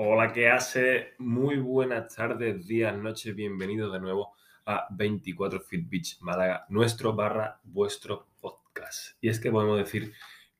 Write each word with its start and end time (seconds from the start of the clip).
Hola, 0.00 0.32
¿qué 0.32 0.48
hace? 0.48 1.14
Muy 1.18 1.56
buenas 1.56 2.14
tardes, 2.14 2.68
días, 2.68 2.96
noches, 2.96 3.34
bienvenidos 3.34 3.92
de 3.92 3.98
nuevo 3.98 4.32
a 4.64 4.86
24 4.92 5.58
Fit 5.58 5.90
Beach 5.90 6.20
Málaga, 6.20 6.64
nuestro 6.68 7.14
barra 7.14 7.58
vuestro 7.64 8.28
podcast. 8.40 9.16
Y 9.20 9.28
es 9.28 9.40
que 9.40 9.50
podemos 9.50 9.76
decir 9.76 10.12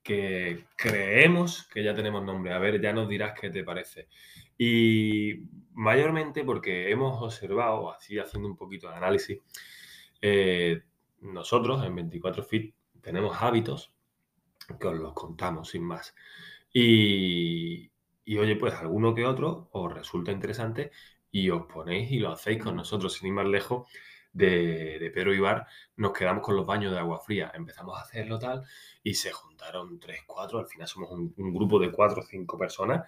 que 0.03 0.65
creemos 0.75 1.69
que 1.69 1.85
ya 1.85 1.95
tenemos 1.95 2.25
nombre. 2.25 2.53
A 2.53 2.59
ver, 2.59 2.81
ya 2.81 2.93
nos 2.93 3.09
dirás 3.09 3.39
qué 3.41 3.51
te 3.51 3.63
parece. 3.63 4.09
Y 4.59 5.45
mayormente 5.73 6.43
porque 6.43 6.91
hemos 6.91 7.23
observado, 7.23 7.93
así 7.93 8.19
haciendo 8.19 8.49
un 8.49 8.57
poquito 8.57 8.89
de 8.89 8.97
análisis, 8.97 9.39
eh, 10.21 10.83
nosotros 11.21 11.87
en 11.87 11.95
24 11.95 12.43
Fit 12.43 12.75
tenemos 13.01 13.41
hábitos 13.41 13.95
que 14.81 14.89
os 14.89 14.99
los 14.99 15.13
contamos 15.13 15.69
sin 15.69 15.85
más. 15.85 16.13
Y, 16.73 17.89
y 18.29 18.37
oye, 18.37 18.57
pues 18.57 18.75
alguno 18.75 19.15
que 19.15 19.25
otro 19.25 19.71
os 19.73 19.91
resulta 19.91 20.31
interesante 20.31 20.91
y 21.31 21.49
os 21.49 21.65
ponéis 21.65 22.13
y 22.13 22.19
lo 22.19 22.31
hacéis 22.31 22.63
con 22.63 22.77
nosotros, 22.77 23.15
sin 23.15 23.29
ir 23.29 23.33
más 23.33 23.47
lejos 23.47 23.89
de, 24.35 24.99
de 24.99 25.11
Pedro 25.11 25.33
Ibar, 25.33 25.67
nos 25.97 26.13
quedamos 26.13 26.43
con 26.45 26.55
los 26.55 26.67
baños 26.67 26.93
de 26.93 26.99
agua 26.99 27.21
fría. 27.21 27.51
Empezamos 27.55 27.97
a 27.97 28.03
hacerlo 28.03 28.39
tal 28.39 28.65
y 29.03 29.15
se 29.15 29.33
juntaron 29.33 29.99
tres, 29.99 30.25
cuatro, 30.27 30.59
al 30.59 30.67
final 30.67 30.87
somos 30.87 31.11
un, 31.11 31.55
grupo 31.55 31.79
de 31.79 31.91
cuatro 31.91 32.21
o 32.21 32.23
cinco 32.23 32.59
personas 32.59 33.07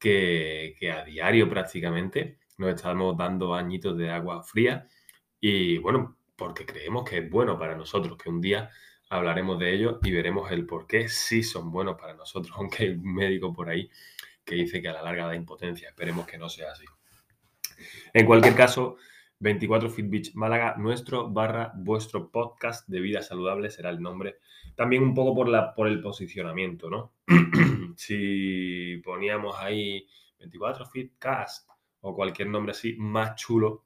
que, 0.00 0.74
que, 0.80 0.90
a 0.90 1.04
diario 1.04 1.48
prácticamente 1.48 2.40
nos 2.58 2.74
estamos 2.74 3.16
dando 3.16 3.50
bañitos 3.50 3.96
de 3.96 4.10
agua 4.10 4.42
fría 4.42 4.88
y 5.40 5.78
bueno, 5.78 6.16
porque 6.34 6.66
creemos 6.66 7.08
que 7.08 7.18
es 7.18 7.30
bueno 7.30 7.56
para 7.56 7.76
nosotros, 7.76 8.18
que 8.18 8.30
un 8.30 8.40
día 8.40 8.68
hablaremos 9.10 9.60
de 9.60 9.72
ello 9.72 10.00
y 10.02 10.10
veremos 10.10 10.50
el 10.50 10.66
por 10.66 10.88
qué 10.88 11.08
sí 11.08 11.44
son 11.44 11.70
buenos 11.70 11.96
para 11.96 12.14
nosotros, 12.14 12.52
aunque 12.58 12.82
hay 12.82 12.88
un 12.90 13.14
médico 13.14 13.52
por 13.52 13.68
ahí 13.68 13.88
que 14.46 14.54
dice 14.54 14.80
que 14.80 14.88
a 14.88 14.92
la 14.92 15.02
larga 15.02 15.26
da 15.26 15.34
impotencia. 15.34 15.88
Esperemos 15.88 16.26
que 16.26 16.38
no 16.38 16.48
sea 16.48 16.70
así. 16.70 16.84
En 18.14 18.24
cualquier 18.24 18.54
caso, 18.54 18.96
24 19.40 19.90
Fit 19.90 20.08
Beach 20.08 20.34
Málaga, 20.34 20.76
nuestro 20.78 21.28
barra 21.28 21.72
vuestro 21.76 22.30
podcast 22.30 22.88
de 22.88 23.00
vida 23.00 23.20
saludable 23.22 23.70
será 23.70 23.90
el 23.90 24.00
nombre. 24.00 24.38
También 24.76 25.02
un 25.02 25.14
poco 25.14 25.34
por, 25.34 25.48
la, 25.48 25.74
por 25.74 25.88
el 25.88 26.00
posicionamiento, 26.00 26.88
¿no? 26.88 27.12
si 27.96 29.02
poníamos 29.04 29.56
ahí 29.58 30.06
24 30.38 30.86
Fit 30.86 31.14
Cast 31.18 31.68
o 32.00 32.14
cualquier 32.14 32.48
nombre 32.48 32.70
así 32.70 32.94
más 32.98 33.34
chulo, 33.34 33.84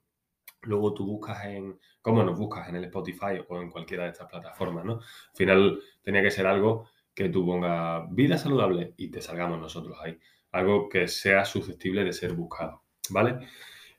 luego 0.63 0.93
tú 0.93 1.07
buscas 1.07 1.47
en, 1.47 1.81
¿cómo 2.03 2.23
nos 2.23 2.39
buscas? 2.39 2.69
En 2.69 2.77
el 2.77 2.85
Spotify 2.85 3.41
o 3.49 3.61
en 3.63 3.71
cualquiera 3.71 4.05
de 4.05 4.11
estas 4.11 4.29
plataformas, 4.29 4.85
¿no? 4.85 4.95
Al 4.97 5.37
final 5.37 5.81
tenía 6.03 6.23
que 6.23 6.31
ser 6.31 6.47
algo 6.47 6.91
que 7.15 7.31
tú 7.31 7.47
pongas 7.47 8.05
vida 8.15 8.37
saludable 8.37 8.93
y 8.99 9.11
te 9.11 9.23
salgamos 9.23 9.59
nosotros 9.59 9.97
ahí 10.03 10.19
algo 10.53 10.89
que 10.89 11.09
sea 11.09 11.45
susceptible 11.45 12.05
de 12.05 12.13
ser 12.13 12.33
buscado, 12.33 12.83
¿vale? 13.11 13.47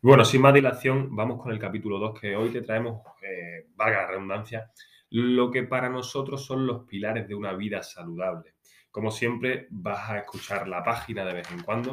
Bueno, 0.02 0.26
sin 0.26 0.42
más 0.42 0.54
dilación, 0.54 1.16
vamos 1.16 1.42
con 1.42 1.52
el 1.52 1.60
capítulo 1.60 2.00
2, 2.00 2.20
que 2.20 2.36
hoy 2.36 2.50
te 2.50 2.62
traemos, 2.62 3.02
eh, 3.22 3.68
valga 3.76 4.02
la 4.02 4.08
redundancia, 4.08 4.72
lo 5.12 5.52
que 5.52 5.64
para 5.64 5.90
nosotros 5.90 6.46
son 6.46 6.66
los 6.66 6.86
pilares 6.86 7.28
de 7.28 7.36
una 7.36 7.54
vida 7.54 7.84
saludable. 7.84 8.56
Como 8.90 9.12
siempre, 9.12 9.68
vas 9.70 10.10
a 10.10 10.20
escuchar 10.20 10.68
la 10.68 10.84
página 10.84 11.24
de 11.26 11.34
vez 11.34 11.52
en 11.52 11.62
cuando, 11.62 11.92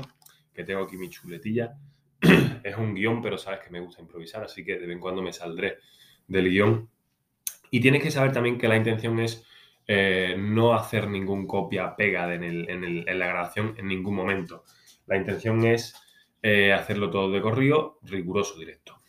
que 0.54 0.64
tengo 0.64 0.84
aquí 0.84 0.96
mi 0.96 1.10
chuletilla. 1.10 1.76
es 2.64 2.76
un 2.76 2.94
guion, 2.94 3.22
pero 3.22 3.38
sabes 3.38 3.60
que 3.60 3.70
me 3.70 3.80
gusta 3.80 4.02
improvisar, 4.02 4.42
así 4.42 4.64
que 4.64 4.78
de 4.78 4.86
vez 4.86 4.90
en 4.90 5.00
cuando 5.00 5.22
me 5.22 5.32
saldré 5.32 5.78
del 6.26 6.48
guion. 6.48 6.88
Y 7.70 7.80
tienes 7.80 8.02
que 8.02 8.10
saber 8.10 8.32
también 8.32 8.58
que 8.58 8.68
la 8.68 8.76
intención 8.76 9.18
es 9.20 9.46
eh, 9.90 10.36
no 10.38 10.74
hacer 10.74 11.08
ningún 11.08 11.46
copia-pega 11.46 12.34
en, 12.34 13.06
la 13.06 13.26
grabación 13.26 13.74
en 13.78 13.88
ningún 13.88 14.14
momento. 14.14 14.64
La 15.06 15.16
intención 15.16 15.64
es 15.64 15.94
eh, 16.42 16.74
hacerlo 16.74 17.08
todo 17.08 17.30
de 17.32 17.40
corrido, 17.40 17.98
riguroso, 18.02 18.58
directo. 18.58 19.00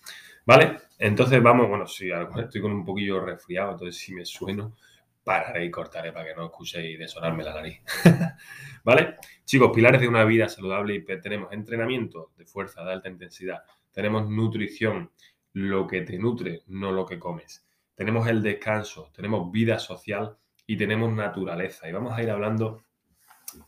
¿Vale? 0.45 0.77
Entonces 0.97 1.43
vamos, 1.43 1.67
bueno, 1.67 1.85
si 1.85 2.09
estoy 2.09 2.61
con 2.61 2.71
un 2.71 2.85
poquillo 2.85 3.19
resfriado, 3.19 3.73
entonces 3.73 4.01
si 4.01 4.13
me 4.13 4.23
sueno, 4.23 4.77
pararé 5.21 5.65
y 5.65 5.69
cortaré 5.69 6.13
para 6.13 6.29
que 6.29 6.35
no 6.35 6.45
escuchéis 6.45 6.97
de 6.97 7.09
sonarme 7.09 7.43
la 7.43 7.55
nariz. 7.55 7.81
¿Vale? 8.85 9.15
Chicos, 9.43 9.71
pilares 9.75 9.99
de 9.99 10.07
una 10.07 10.23
vida 10.23 10.47
saludable 10.47 10.95
y 10.95 11.03
tenemos 11.03 11.51
entrenamiento 11.51 12.31
de 12.37 12.45
fuerza 12.45 12.85
de 12.85 12.93
alta 12.93 13.09
intensidad, 13.09 13.63
tenemos 13.91 14.29
nutrición, 14.29 15.11
lo 15.51 15.85
que 15.87 16.01
te 16.01 16.17
nutre, 16.17 16.61
no 16.67 16.93
lo 16.93 17.05
que 17.05 17.19
comes. 17.19 17.67
Tenemos 17.95 18.29
el 18.29 18.41
descanso, 18.41 19.11
tenemos 19.13 19.51
vida 19.51 19.77
social 19.77 20.37
y 20.69 20.77
tenemos 20.77 21.11
naturaleza. 21.11 21.89
Y 21.89 21.91
vamos 21.91 22.13
a 22.15 22.21
ir 22.21 22.29
hablando 22.29 22.83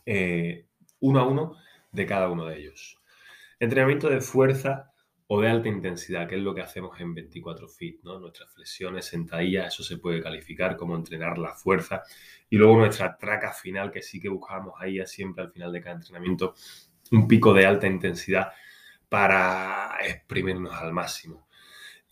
eh, 0.06 0.66
uno 1.00 1.18
a 1.18 1.26
uno 1.26 1.56
de 1.90 2.06
cada 2.06 2.28
uno 2.28 2.46
de 2.46 2.60
ellos. 2.60 2.96
Entrenamiento 3.58 4.08
de 4.08 4.20
fuerza 4.20 4.92
o 5.26 5.40
de 5.40 5.50
alta 5.50 5.68
intensidad, 5.68 6.28
que 6.28 6.36
es 6.36 6.42
lo 6.42 6.54
que 6.54 6.60
hacemos 6.60 7.00
en 7.00 7.12
24 7.12 7.68
Fit, 7.68 8.04
¿no? 8.04 8.20
Nuestras 8.20 8.52
flexiones, 8.54 9.06
sentadillas, 9.06 9.74
eso 9.74 9.82
se 9.82 9.98
puede 9.98 10.22
calificar 10.22 10.76
como 10.76 10.94
entrenar 10.94 11.38
la 11.38 11.54
fuerza. 11.54 12.04
Y 12.48 12.56
luego 12.56 12.76
nuestra 12.76 13.18
traca 13.18 13.52
final, 13.52 13.90
que 13.90 14.00
sí 14.00 14.20
que 14.20 14.28
buscamos 14.28 14.74
ahí 14.78 15.04
siempre 15.04 15.42
al 15.42 15.50
final 15.50 15.72
de 15.72 15.80
cada 15.80 15.96
entrenamiento, 15.96 16.54
un 17.10 17.26
pico 17.26 17.52
de 17.52 17.66
alta 17.66 17.88
intensidad 17.88 18.52
para 19.08 19.96
exprimirnos 20.04 20.72
al 20.72 20.92
máximo. 20.92 21.48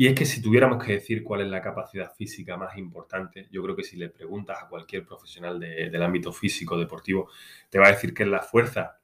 Y 0.00 0.06
es 0.06 0.14
que 0.14 0.24
si 0.24 0.40
tuviéramos 0.40 0.82
que 0.82 0.92
decir 0.94 1.22
cuál 1.22 1.42
es 1.42 1.48
la 1.48 1.60
capacidad 1.60 2.10
física 2.14 2.56
más 2.56 2.74
importante, 2.78 3.46
yo 3.50 3.62
creo 3.62 3.76
que 3.76 3.84
si 3.84 3.98
le 3.98 4.08
preguntas 4.08 4.56
a 4.58 4.66
cualquier 4.66 5.04
profesional 5.04 5.60
del 5.60 6.02
ámbito 6.02 6.32
físico, 6.32 6.78
deportivo, 6.78 7.28
te 7.68 7.78
va 7.78 7.88
a 7.88 7.90
decir 7.90 8.14
que 8.14 8.22
es 8.22 8.30
la 8.30 8.40
fuerza. 8.40 8.98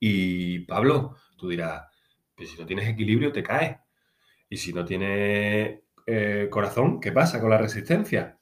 Y 0.00 0.58
Pablo, 0.66 1.14
tú 1.36 1.48
dirás, 1.48 1.84
pues 2.34 2.50
si 2.50 2.58
no 2.58 2.66
tienes 2.66 2.88
equilibrio 2.88 3.30
te 3.30 3.44
caes. 3.44 3.76
Y 4.48 4.56
si 4.56 4.72
no 4.72 4.84
tienes 4.84 5.82
eh, 6.04 6.48
corazón, 6.50 7.00
¿qué 7.00 7.12
pasa 7.12 7.40
con 7.40 7.50
la 7.50 7.58
resistencia? 7.58 8.40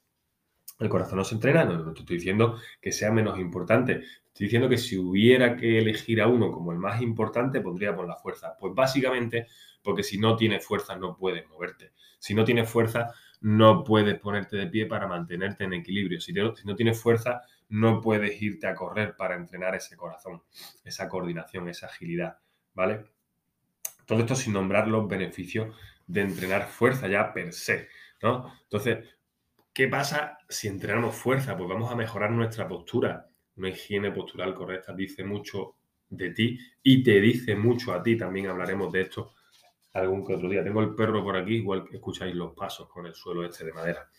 El 0.81 0.89
corazón 0.89 1.19
no 1.19 1.23
se 1.23 1.35
entrena, 1.35 1.63
no, 1.63 1.77
no 1.77 1.93
te 1.93 2.01
estoy 2.01 2.17
diciendo 2.17 2.57
que 2.81 2.91
sea 2.91 3.11
menos 3.11 3.39
importante. 3.39 4.03
Estoy 4.27 4.47
diciendo 4.47 4.67
que 4.67 4.77
si 4.77 4.97
hubiera 4.97 5.55
que 5.55 5.77
elegir 5.77 6.21
a 6.21 6.27
uno 6.27 6.51
como 6.51 6.71
el 6.71 6.79
más 6.79 7.01
importante, 7.01 7.61
pondría 7.61 7.95
por 7.95 8.07
la 8.07 8.15
fuerza. 8.15 8.57
Pues 8.59 8.73
básicamente 8.73 9.47
porque 9.83 10.03
si 10.03 10.17
no 10.17 10.35
tienes 10.35 10.65
fuerza 10.65 10.95
no 10.95 11.15
puedes 11.15 11.47
moverte. 11.47 11.91
Si 12.19 12.33
no 12.33 12.43
tienes 12.43 12.69
fuerza 12.69 13.13
no 13.41 13.83
puedes 13.83 14.19
ponerte 14.19 14.57
de 14.57 14.67
pie 14.67 14.85
para 14.85 15.07
mantenerte 15.07 15.63
en 15.63 15.73
equilibrio. 15.73 16.19
Si, 16.19 16.33
si 16.33 16.67
no 16.67 16.75
tienes 16.75 17.01
fuerza 17.01 17.41
no 17.69 18.01
puedes 18.01 18.41
irte 18.41 18.67
a 18.67 18.75
correr 18.75 19.15
para 19.15 19.35
entrenar 19.35 19.75
ese 19.75 19.95
corazón, 19.95 20.43
esa 20.83 21.07
coordinación, 21.07 21.69
esa 21.69 21.87
agilidad, 21.87 22.37
¿vale? 22.73 23.05
Todo 24.05 24.19
esto 24.19 24.35
sin 24.35 24.53
nombrar 24.53 24.87
los 24.87 25.07
beneficios 25.07 25.73
de 26.05 26.21
entrenar 26.21 26.67
fuerza 26.67 27.07
ya 27.07 27.33
per 27.33 27.53
se, 27.53 27.87
¿no? 28.21 28.53
Entonces, 28.63 29.05
¿qué 29.73 29.87
pasa 29.87 30.37
si 30.49 30.67
entrenamos 30.67 31.15
fuerza? 31.15 31.57
Pues 31.57 31.69
vamos 31.69 31.91
a 31.91 31.95
mejorar 31.95 32.31
nuestra 32.31 32.67
postura. 32.67 33.27
Una 33.55 33.69
higiene 33.69 34.11
postural 34.11 34.53
correcta 34.53 34.93
dice 34.93 35.23
mucho 35.23 35.75
de 36.09 36.31
ti 36.31 36.59
y 36.83 37.03
te 37.03 37.19
dice 37.21 37.55
mucho 37.55 37.93
a 37.93 38.01
ti. 38.01 38.17
También 38.17 38.47
hablaremos 38.47 38.91
de 38.91 39.01
esto 39.01 39.33
algún 39.93 40.25
que 40.25 40.35
otro 40.35 40.49
día. 40.49 40.63
Tengo 40.63 40.81
el 40.81 40.95
perro 40.95 41.23
por 41.23 41.35
aquí, 41.35 41.55
igual 41.55 41.85
que 41.85 41.97
escucháis 41.97 42.35
los 42.35 42.53
pasos 42.53 42.89
con 42.89 43.05
el 43.05 43.13
suelo 43.13 43.45
este 43.45 43.65
de 43.65 43.73
madera. 43.73 44.09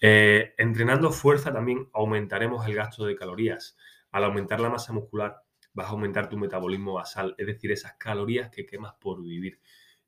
Eh, 0.00 0.54
entrenando 0.58 1.10
fuerza 1.10 1.52
también 1.52 1.88
aumentaremos 1.92 2.66
el 2.66 2.74
gasto 2.74 3.04
de 3.04 3.16
calorías. 3.16 3.76
Al 4.10 4.24
aumentar 4.24 4.60
la 4.60 4.70
masa 4.70 4.92
muscular 4.92 5.36
vas 5.72 5.86
a 5.86 5.90
aumentar 5.90 6.28
tu 6.28 6.38
metabolismo 6.38 6.94
basal, 6.94 7.34
es 7.36 7.46
decir, 7.46 7.72
esas 7.72 7.94
calorías 7.94 8.50
que 8.50 8.64
quemas 8.64 8.94
por 9.00 9.22
vivir. 9.22 9.60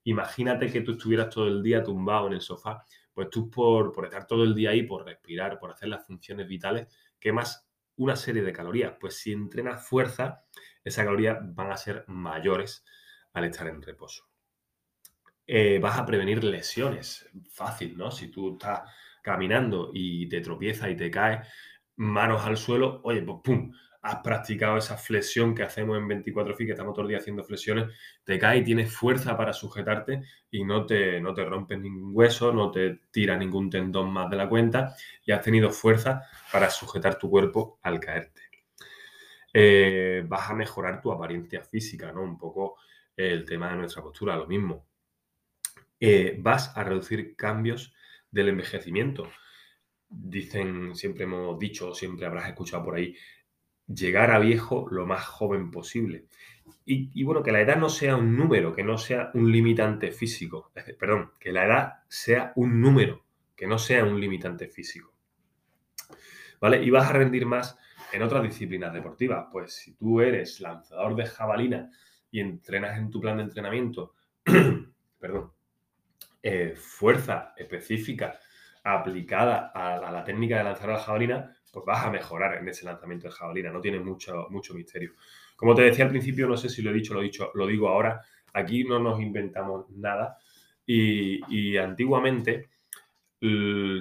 Imagínate 0.04 0.70
que 0.70 0.82
tú 0.82 0.92
estuvieras 0.92 1.30
todo 1.30 1.48
el 1.48 1.62
día 1.62 1.82
tumbado 1.82 2.28
en 2.28 2.34
el 2.34 2.40
sofá, 2.40 2.84
pues 3.16 3.30
tú 3.30 3.50
por, 3.50 4.04
estar 4.04 4.26
todo 4.26 4.44
el 4.44 4.54
día 4.54 4.68
ahí, 4.68 4.82
por 4.82 5.06
respirar, 5.06 5.58
por 5.58 5.70
hacer 5.70 5.88
las 5.88 6.04
funciones 6.06 6.46
vitales, 6.46 6.94
quemas 7.18 7.66
una 7.96 8.14
serie 8.14 8.42
de 8.42 8.52
calorías. 8.52 8.92
Pues 9.00 9.16
si 9.16 9.32
entrenas 9.32 9.88
fuerza, 9.88 10.44
esas 10.84 11.06
calorías 11.06 11.38
van 11.40 11.72
a 11.72 11.78
ser 11.78 12.04
mayores 12.08 12.84
al 13.32 13.46
estar 13.46 13.68
en 13.68 13.80
reposo. 13.80 14.28
Eh, 15.46 15.78
vas 15.78 15.98
a 15.98 16.04
prevenir 16.04 16.44
lesiones. 16.44 17.26
Fácil, 17.50 17.96
¿no? 17.96 18.10
Si 18.10 18.28
tú 18.28 18.52
estás 18.52 18.82
caminando 19.22 19.92
y 19.94 20.28
te 20.28 20.42
tropiezas 20.42 20.90
y 20.90 20.96
te 20.96 21.10
caes, 21.10 21.48
manos 21.96 22.44
al 22.44 22.58
suelo, 22.58 23.00
oye, 23.02 23.22
pues 23.22 23.38
pum, 23.42 23.72
has 24.06 24.22
practicado 24.22 24.76
esa 24.76 24.96
flexión 24.96 25.54
que 25.54 25.64
hacemos 25.64 25.98
en 25.98 26.06
24 26.06 26.54
FI, 26.54 26.66
que 26.66 26.72
estamos 26.72 26.94
todo 26.94 27.02
el 27.02 27.08
día 27.08 27.18
haciendo 27.18 27.42
flexiones, 27.42 27.88
te 28.22 28.38
caes 28.38 28.62
y 28.62 28.64
tienes 28.64 28.94
fuerza 28.94 29.36
para 29.36 29.52
sujetarte 29.52 30.22
y 30.50 30.64
no 30.64 30.86
te, 30.86 31.20
no 31.20 31.34
te 31.34 31.44
rompes 31.44 31.80
ningún 31.80 32.12
hueso, 32.14 32.52
no 32.52 32.70
te 32.70 33.00
tira 33.10 33.36
ningún 33.36 33.68
tendón 33.68 34.12
más 34.12 34.30
de 34.30 34.36
la 34.36 34.48
cuenta 34.48 34.94
y 35.24 35.32
has 35.32 35.42
tenido 35.42 35.70
fuerza 35.70 36.22
para 36.52 36.70
sujetar 36.70 37.18
tu 37.18 37.28
cuerpo 37.28 37.80
al 37.82 37.98
caerte. 37.98 38.42
Eh, 39.52 40.22
vas 40.28 40.50
a 40.50 40.54
mejorar 40.54 41.00
tu 41.00 41.10
apariencia 41.10 41.62
física, 41.62 42.12
¿no? 42.12 42.22
Un 42.22 42.38
poco 42.38 42.76
el 43.16 43.44
tema 43.44 43.70
de 43.70 43.76
nuestra 43.76 44.02
postura, 44.02 44.36
lo 44.36 44.46
mismo. 44.46 44.86
Eh, 45.98 46.36
vas 46.38 46.76
a 46.76 46.84
reducir 46.84 47.34
cambios 47.34 47.92
del 48.30 48.50
envejecimiento. 48.50 49.28
Dicen, 50.08 50.94
siempre 50.94 51.24
hemos 51.24 51.58
dicho, 51.58 51.92
siempre 51.92 52.26
habrás 52.26 52.48
escuchado 52.48 52.84
por 52.84 52.94
ahí, 52.94 53.16
llegar 53.86 54.30
a 54.30 54.38
viejo 54.38 54.88
lo 54.90 55.06
más 55.06 55.24
joven 55.24 55.70
posible. 55.70 56.26
Y, 56.88 57.24
bueno, 57.24 57.42
que 57.42 57.50
la 57.50 57.60
edad 57.60 57.76
no 57.76 57.88
sea 57.88 58.16
un 58.16 58.36
número, 58.36 58.72
que 58.72 58.84
no 58.84 58.96
sea 58.96 59.30
un 59.34 59.50
limitante 59.50 60.12
físico. 60.12 60.70
Perdón, 60.98 61.32
que 61.40 61.50
la 61.50 61.66
edad 61.66 61.92
sea 62.08 62.52
un 62.54 62.80
número, 62.80 63.24
que 63.56 63.66
no 63.66 63.76
sea 63.78 64.04
un 64.04 64.20
limitante 64.20 64.68
físico. 64.68 65.12
¿Vale? 66.60 66.82
Y 66.82 66.90
vas 66.90 67.10
a 67.10 67.12
rendir 67.12 67.44
más 67.44 67.76
en 68.12 68.22
otras 68.22 68.44
disciplinas 68.44 68.92
deportivas. 68.92 69.46
Pues 69.50 69.74
si 69.74 69.94
tú 69.94 70.20
eres 70.20 70.60
lanzador 70.60 71.16
de 71.16 71.26
jabalina 71.26 71.90
y 72.30 72.40
entrenas 72.40 72.96
en 72.98 73.10
tu 73.10 73.20
plan 73.20 73.38
de 73.38 73.44
entrenamiento, 73.44 74.14
perdón, 75.18 75.52
eh, 76.42 76.74
fuerza 76.76 77.52
específica 77.56 78.38
aplicada 78.84 79.72
a, 79.74 80.12
la 80.12 80.22
técnica 80.22 80.58
de 80.58 80.64
lanzar 80.64 80.90
la 80.90 80.98
jabalina, 81.00 81.55
pues 81.76 81.84
vas 81.84 82.06
a 82.06 82.10
mejorar 82.10 82.56
en 82.56 82.66
ese 82.68 82.86
lanzamiento 82.86 83.28
de 83.28 83.34
jabalina. 83.34 83.70
No 83.70 83.82
tiene 83.82 84.00
mucho, 84.00 84.46
mucho 84.48 84.72
misterio. 84.72 85.12
Como 85.56 85.74
te 85.74 85.82
decía 85.82 86.06
al 86.06 86.10
principio, 86.10 86.48
no 86.48 86.56
sé 86.56 86.70
si 86.70 86.80
lo 86.80 86.90
he 86.90 86.94
dicho, 86.94 87.12
lo 87.12 87.20
he 87.20 87.24
dicho, 87.24 87.50
lo 87.52 87.66
digo 87.66 87.90
ahora, 87.90 88.22
aquí 88.54 88.82
no 88.84 88.98
nos 88.98 89.20
inventamos 89.20 89.90
nada. 89.90 90.38
Y, 90.86 91.76
antiguamente 91.76 92.70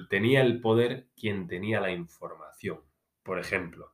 tenía 0.10 0.42
el 0.42 0.62
poder 0.62 1.08
quien 1.20 1.48
tenía 1.48 1.82
la 1.82 1.92
información. 1.92 2.80
Por 3.22 3.40
ejemplo, 3.40 3.92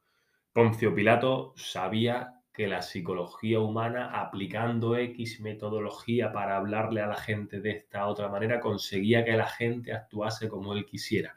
Poncio 0.53 0.93
Pilato 0.93 1.55
sabía 1.57 2.35
que 2.53 2.67
la 2.67 2.83
psicología 2.83 3.61
humana, 3.61 4.11
aplicando 4.21 4.95
X 4.95 5.39
metodología 5.39 6.31
para 6.31 6.57
hablarle 6.57 7.01
a 7.01 7.07
la 7.07 7.15
gente 7.15 7.61
de 7.61 7.71
esta 7.71 8.05
otra 8.05 8.29
manera, 8.29 8.59
conseguía 8.59 9.25
que 9.25 9.31
la 9.31 9.47
gente 9.47 9.91
actuase 9.91 10.47
como 10.49 10.73
él 10.73 10.85
quisiera. 10.85 11.35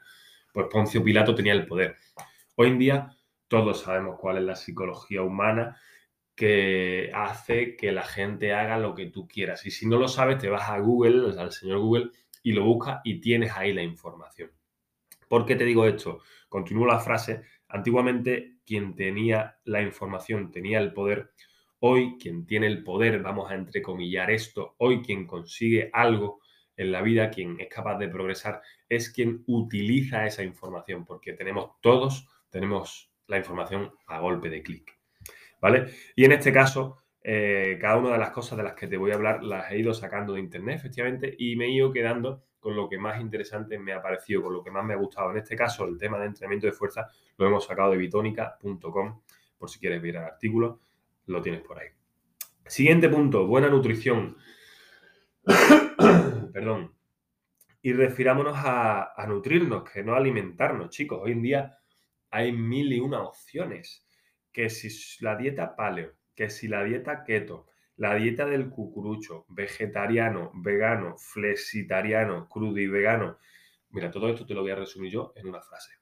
Pues 0.53 0.67
Poncio 0.71 1.03
Pilato 1.03 1.35
tenía 1.35 1.51
el 1.51 1.65
poder. 1.65 1.97
Hoy 2.57 2.69
en 2.69 2.79
día 2.79 3.17
todos 3.49 3.81
sabemos 3.81 4.17
cuál 4.17 4.37
es 4.37 4.43
la 4.43 4.55
psicología 4.55 5.21
humana 5.21 5.77
que 6.35 7.11
hace 7.13 7.75
que 7.75 7.91
la 7.91 8.03
gente 8.03 8.53
haga 8.53 8.77
lo 8.77 8.95
que 8.95 9.07
tú 9.07 9.27
quieras. 9.27 9.65
Y 9.65 9.71
si 9.71 9.85
no 9.87 9.97
lo 9.97 10.07
sabes, 10.07 10.37
te 10.37 10.47
vas 10.47 10.69
a 10.69 10.79
Google, 10.79 11.37
al 11.37 11.51
señor 11.51 11.79
Google, 11.79 12.11
y 12.43 12.53
lo 12.53 12.63
buscas 12.63 13.01
y 13.03 13.19
tienes 13.19 13.51
ahí 13.57 13.73
la 13.73 13.83
información. 13.83 14.51
¿Por 15.27 15.45
qué 15.45 15.55
te 15.57 15.65
digo 15.65 15.85
esto? 15.85 16.21
Continúo 16.47 16.85
la 16.85 16.99
frase. 16.99 17.43
Antiguamente 17.67 18.59
quien 18.65 18.95
tenía 18.95 19.57
la 19.65 19.81
información 19.81 20.49
tenía 20.49 20.79
el 20.79 20.93
poder. 20.93 21.31
Hoy 21.79 22.15
quien 22.17 22.45
tiene 22.45 22.67
el 22.67 22.83
poder, 22.83 23.21
vamos 23.21 23.51
a 23.51 23.55
entrecomillar 23.55 24.31
esto, 24.31 24.75
hoy 24.77 25.01
quien 25.01 25.27
consigue 25.27 25.89
algo 25.91 26.39
en 26.77 26.93
la 26.93 27.01
vida, 27.01 27.29
quien 27.31 27.59
es 27.59 27.67
capaz 27.67 27.97
de 27.97 28.07
progresar, 28.07 28.61
es 28.87 29.09
quien 29.09 29.43
utiliza 29.45 30.25
esa 30.25 30.43
información, 30.43 31.05
porque 31.05 31.33
tenemos 31.33 31.71
todos, 31.81 32.27
tenemos 32.55 33.11
la 33.27 33.37
información 33.37 33.91
a 34.07 34.21
golpe 34.21 34.49
de 34.49 34.63
clic. 34.63 34.97
¿vale? 35.59 35.87
Y 36.15 36.23
en 36.23 36.31
este 36.31 36.53
caso, 36.53 36.99
eh, 37.21 37.77
cada 37.81 37.97
una 37.97 38.13
de 38.13 38.17
las 38.17 38.31
cosas 38.31 38.57
de 38.57 38.63
las 38.63 38.75
que 38.75 38.87
te 38.87 38.95
voy 38.95 39.11
a 39.11 39.15
hablar 39.15 39.43
las 39.43 39.69
he 39.73 39.79
ido 39.79 39.93
sacando 39.93 40.35
de 40.35 40.39
internet, 40.39 40.77
efectivamente, 40.77 41.35
y 41.37 41.57
me 41.57 41.65
he 41.65 41.71
ido 41.71 41.91
quedando 41.91 42.45
con 42.61 42.73
lo 42.77 42.87
que 42.87 42.97
más 42.97 43.19
interesante 43.19 43.77
me 43.77 43.91
ha 43.91 44.01
parecido, 44.01 44.41
con 44.41 44.53
lo 44.53 44.63
que 44.63 44.71
más 44.71 44.85
me 44.85 44.93
ha 44.93 44.97
gustado. 44.97 45.31
En 45.31 45.37
este 45.37 45.57
caso, 45.57 45.83
el 45.83 45.97
tema 45.97 46.17
de 46.17 46.27
entrenamiento 46.27 46.65
de 46.65 46.71
fuerza 46.71 47.09
lo 47.37 47.45
hemos 47.45 47.65
sacado 47.65 47.91
de 47.91 47.97
bitónica.com, 47.97 49.21
por 49.57 49.69
si 49.69 49.77
quieres 49.77 50.01
ver 50.01 50.15
el 50.15 50.23
artículo, 50.23 50.79
lo 51.25 51.41
tienes 51.41 51.59
por 51.59 51.77
ahí. 51.77 51.89
Siguiente 52.65 53.09
punto, 53.09 53.47
buena 53.47 53.67
nutrición. 53.67 54.37
Perdón. 56.53 56.93
Y 57.81 57.91
refirámonos 57.91 58.55
a, 58.55 59.11
a 59.13 59.27
nutrirnos, 59.27 59.83
que 59.83 60.05
no 60.05 60.15
alimentarnos, 60.15 60.89
chicos. 60.89 61.19
Hoy 61.21 61.33
en 61.33 61.41
día 61.41 61.79
hay 62.35 62.51
mil 62.51 62.91
y 62.91 62.99
una 62.99 63.21
opciones 63.21 64.05
que 64.51 64.69
si 64.69 64.89
la 65.23 65.37
dieta 65.37 65.75
paleo, 65.75 66.11
que 66.35 66.49
si 66.49 66.67
la 66.67 66.83
dieta 66.83 67.23
keto, 67.23 67.67
la 67.95 68.13
dieta 68.15 68.45
del 68.45 68.69
cucurucho, 68.69 69.45
vegetariano, 69.47 70.51
vegano, 70.53 71.17
flexitariano, 71.17 72.49
crudo 72.49 72.77
y 72.77 72.87
vegano. 72.87 73.37
Mira, 73.91 74.11
todo 74.11 74.27
esto 74.27 74.45
te 74.45 74.53
lo 74.53 74.63
voy 74.63 74.71
a 74.71 74.75
resumir 74.75 75.13
yo 75.13 75.31
en 75.37 75.47
una 75.47 75.61
frase. 75.61 75.93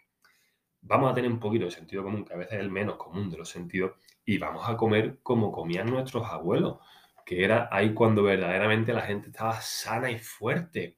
Vamos 0.82 1.12
a 1.12 1.14
tener 1.14 1.32
un 1.32 1.40
poquito 1.40 1.66
de 1.66 1.72
sentido 1.72 2.04
común, 2.04 2.26
que 2.26 2.34
a 2.34 2.38
veces 2.38 2.54
es 2.54 2.60
el 2.62 2.72
menos 2.72 2.98
común 2.98 3.30
de 3.30 3.38
los 3.38 3.50
sentidos, 3.50 3.92
y 4.26 4.40
vamos 4.40 4.68
a 4.68 4.76
comer 4.76 5.20
como 5.22 5.52
comían 5.52 5.86
nuestros 5.86 6.26
abuelos, 6.26 6.80
que 7.28 7.44
era 7.44 7.70
ahí 7.72 7.94
cuando 7.94 8.24
verdaderamente 8.24 8.92
la 8.92 9.02
gente 9.04 9.28
estaba 9.30 9.62
sana 9.62 10.10
y 10.10 10.18
fuerte. 10.18 10.98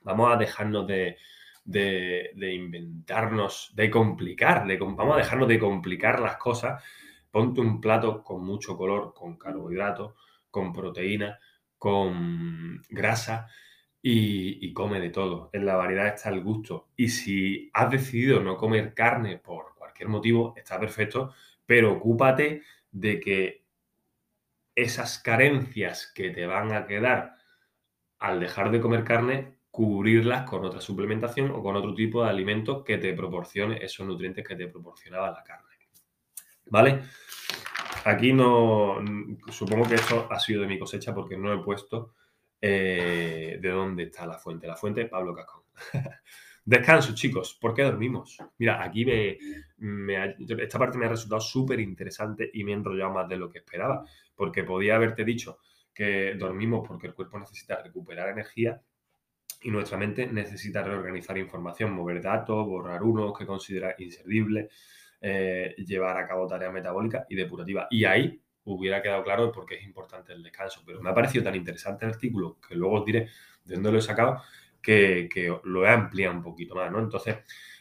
Vamos 0.00 0.32
a 0.32 0.38
dejarnos 0.38 0.86
de, 0.86 1.18
de, 1.66 2.54
inventarnos, 2.54 3.72
de 3.74 3.90
complicar, 3.90 4.66
vamos 4.78 5.14
a 5.14 5.18
dejarnos 5.18 5.48
de 5.48 5.58
complicar 5.58 6.20
las 6.20 6.36
cosas. 6.36 6.82
Ponte 7.30 7.60
un 7.60 7.80
plato 7.80 8.22
con 8.22 8.44
mucho 8.44 8.76
color, 8.76 9.12
con 9.12 9.36
carbohidratos, 9.36 10.14
con 10.50 10.72
proteína, 10.72 11.38
con 11.76 12.80
grasa 12.88 13.48
y, 14.00 14.72
come 14.72 15.00
de 15.00 15.10
todo. 15.10 15.50
En 15.52 15.66
la 15.66 15.76
variedad 15.76 16.06
está 16.06 16.30
el 16.30 16.42
gusto. 16.42 16.88
Y 16.96 17.08
si 17.08 17.70
has 17.74 17.90
decidido 17.90 18.40
no 18.40 18.56
comer 18.56 18.94
carne 18.94 19.36
por 19.36 19.74
cualquier 19.74 20.08
motivo, 20.08 20.54
está 20.56 20.78
perfecto, 20.78 21.34
pero 21.66 21.92
ocúpate 21.92 22.62
de 22.92 23.20
que 23.20 23.66
esas 24.74 25.18
carencias 25.18 26.12
que 26.14 26.30
te 26.30 26.46
van 26.46 26.72
a 26.72 26.86
quedar 26.86 27.34
al 28.18 28.40
dejar 28.40 28.70
de 28.70 28.80
comer 28.80 29.04
carne 29.04 29.55
cubrirlas 29.76 30.48
con 30.48 30.64
otra 30.64 30.80
suplementación 30.80 31.50
o 31.50 31.62
con 31.62 31.76
otro 31.76 31.94
tipo 31.94 32.24
de 32.24 32.30
alimentos 32.30 32.82
que 32.82 32.96
te 32.96 33.12
proporcione 33.12 33.76
esos 33.84 34.06
nutrientes 34.06 34.42
que 34.42 34.56
te 34.56 34.68
proporcionaba 34.68 35.30
la 35.30 35.42
carne. 35.42 35.68
¿Vale? 36.70 37.02
Aquí 38.06 38.32
no, 38.32 38.96
supongo 39.50 39.86
que 39.86 39.96
esto 39.96 40.28
ha 40.30 40.40
sido 40.40 40.62
de 40.62 40.68
mi 40.68 40.78
cosecha 40.78 41.14
porque 41.14 41.36
no 41.36 41.52
he 41.52 41.62
puesto 41.62 42.14
eh, 42.58 43.58
de 43.60 43.68
dónde 43.68 44.04
está 44.04 44.24
la 44.24 44.38
fuente. 44.38 44.66
La 44.66 44.76
fuente, 44.76 45.04
Pablo 45.04 45.34
Cascón. 45.34 45.64
Descanso, 46.64 47.14
chicos. 47.14 47.58
¿Por 47.60 47.74
qué 47.74 47.82
dormimos? 47.82 48.38
Mira, 48.56 48.82
aquí 48.82 49.04
me, 49.04 49.36
esta 50.58 50.78
parte 50.78 50.96
me 50.96 51.04
ha 51.04 51.10
resultado 51.10 51.42
súper 51.42 51.80
interesante 51.80 52.50
y 52.50 52.64
me 52.64 52.70
he 52.70 52.76
enrollado 52.76 53.12
más 53.12 53.28
de 53.28 53.36
lo 53.36 53.50
que 53.50 53.58
esperaba, 53.58 54.06
porque 54.34 54.64
podía 54.64 54.96
haberte 54.96 55.22
dicho 55.22 55.58
que 55.92 56.34
dormimos 56.34 56.88
porque 56.88 57.08
el 57.08 57.14
cuerpo 57.14 57.38
necesita 57.38 57.82
recuperar 57.82 58.30
energía 58.30 58.80
y 59.62 59.70
nuestra 59.70 59.98
mente 59.98 60.26
necesita 60.26 60.82
reorganizar 60.82 61.36
información, 61.38 61.92
mover 61.92 62.22
datos, 62.22 62.66
borrar 62.66 63.02
unos 63.02 63.36
que 63.36 63.46
considera 63.46 63.94
inservibles, 63.98 64.70
eh, 65.20 65.74
llevar 65.78 66.18
a 66.18 66.26
cabo 66.26 66.46
tareas 66.46 66.72
metabólicas 66.72 67.26
y 67.28 67.34
depurativas. 67.34 67.86
Y 67.90 68.04
ahí 68.04 68.40
hubiera 68.66 69.02
quedado 69.02 69.22
claro 69.24 69.50
por 69.50 69.66
qué 69.66 69.76
es 69.76 69.84
importante 69.84 70.32
el 70.32 70.42
descanso. 70.42 70.82
Pero 70.84 71.00
me 71.00 71.10
ha 71.10 71.14
parecido 71.14 71.44
tan 71.44 71.54
interesante 71.54 72.04
el 72.04 72.12
artículo, 72.12 72.58
que 72.66 72.74
luego 72.74 73.00
os 73.00 73.04
diré 73.04 73.28
de 73.64 73.74
dónde 73.74 73.92
lo 73.92 73.98
he 73.98 74.02
sacado, 74.02 74.42
que, 74.80 75.28
lo 75.64 75.84
he 75.84 75.88
ampliado 75.88 76.34
un 76.34 76.42
poquito 76.42 76.74
más, 76.74 76.90
¿no? 76.90 77.00
Entonces, 77.00 77.38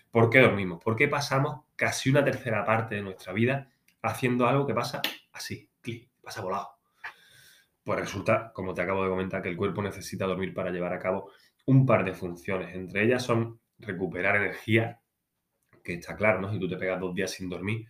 ¿por 0.09 0.29
qué 0.29 0.39
dormimos? 0.39 0.81
¿Por 0.83 0.95
qué 0.95 1.07
pasamos 1.07 1.65
casi 1.75 2.09
una 2.09 2.23
tercera 2.23 2.65
parte 2.65 2.95
de 2.95 3.01
nuestra 3.01 3.33
vida 3.33 3.69
haciendo 4.01 4.47
algo 4.47 4.65
que 4.65 4.73
pasa 4.73 5.01
así, 5.33 5.69
clic, 5.81 6.09
pasa 6.23 6.41
volado? 6.41 6.69
Pues 7.83 7.99
resulta, 7.99 8.51
como 8.53 8.73
te 8.73 8.81
acabo 8.81 9.03
de 9.03 9.09
comentar, 9.09 9.43
que 9.43 9.49
el 9.49 9.57
cuerpo 9.57 9.83
necesita 9.83 10.25
dormir 10.25 10.53
para 10.53 10.71
llevar 10.71 10.93
a 10.93 10.99
cabo 10.99 11.31
un 11.65 11.85
par 11.85 12.05
de 12.05 12.13
funciones. 12.13 12.75
Entre 12.75 13.03
ellas 13.03 13.23
son 13.23 13.59
recuperar 13.79 14.37
energía, 14.37 15.01
que 15.83 15.93
está 15.93 16.15
claro, 16.15 16.41
¿no? 16.41 16.51
Si 16.51 16.59
tú 16.59 16.67
te 16.67 16.77
pegas 16.77 16.99
dos 16.99 17.13
días 17.13 17.31
sin 17.31 17.49
dormir, 17.49 17.87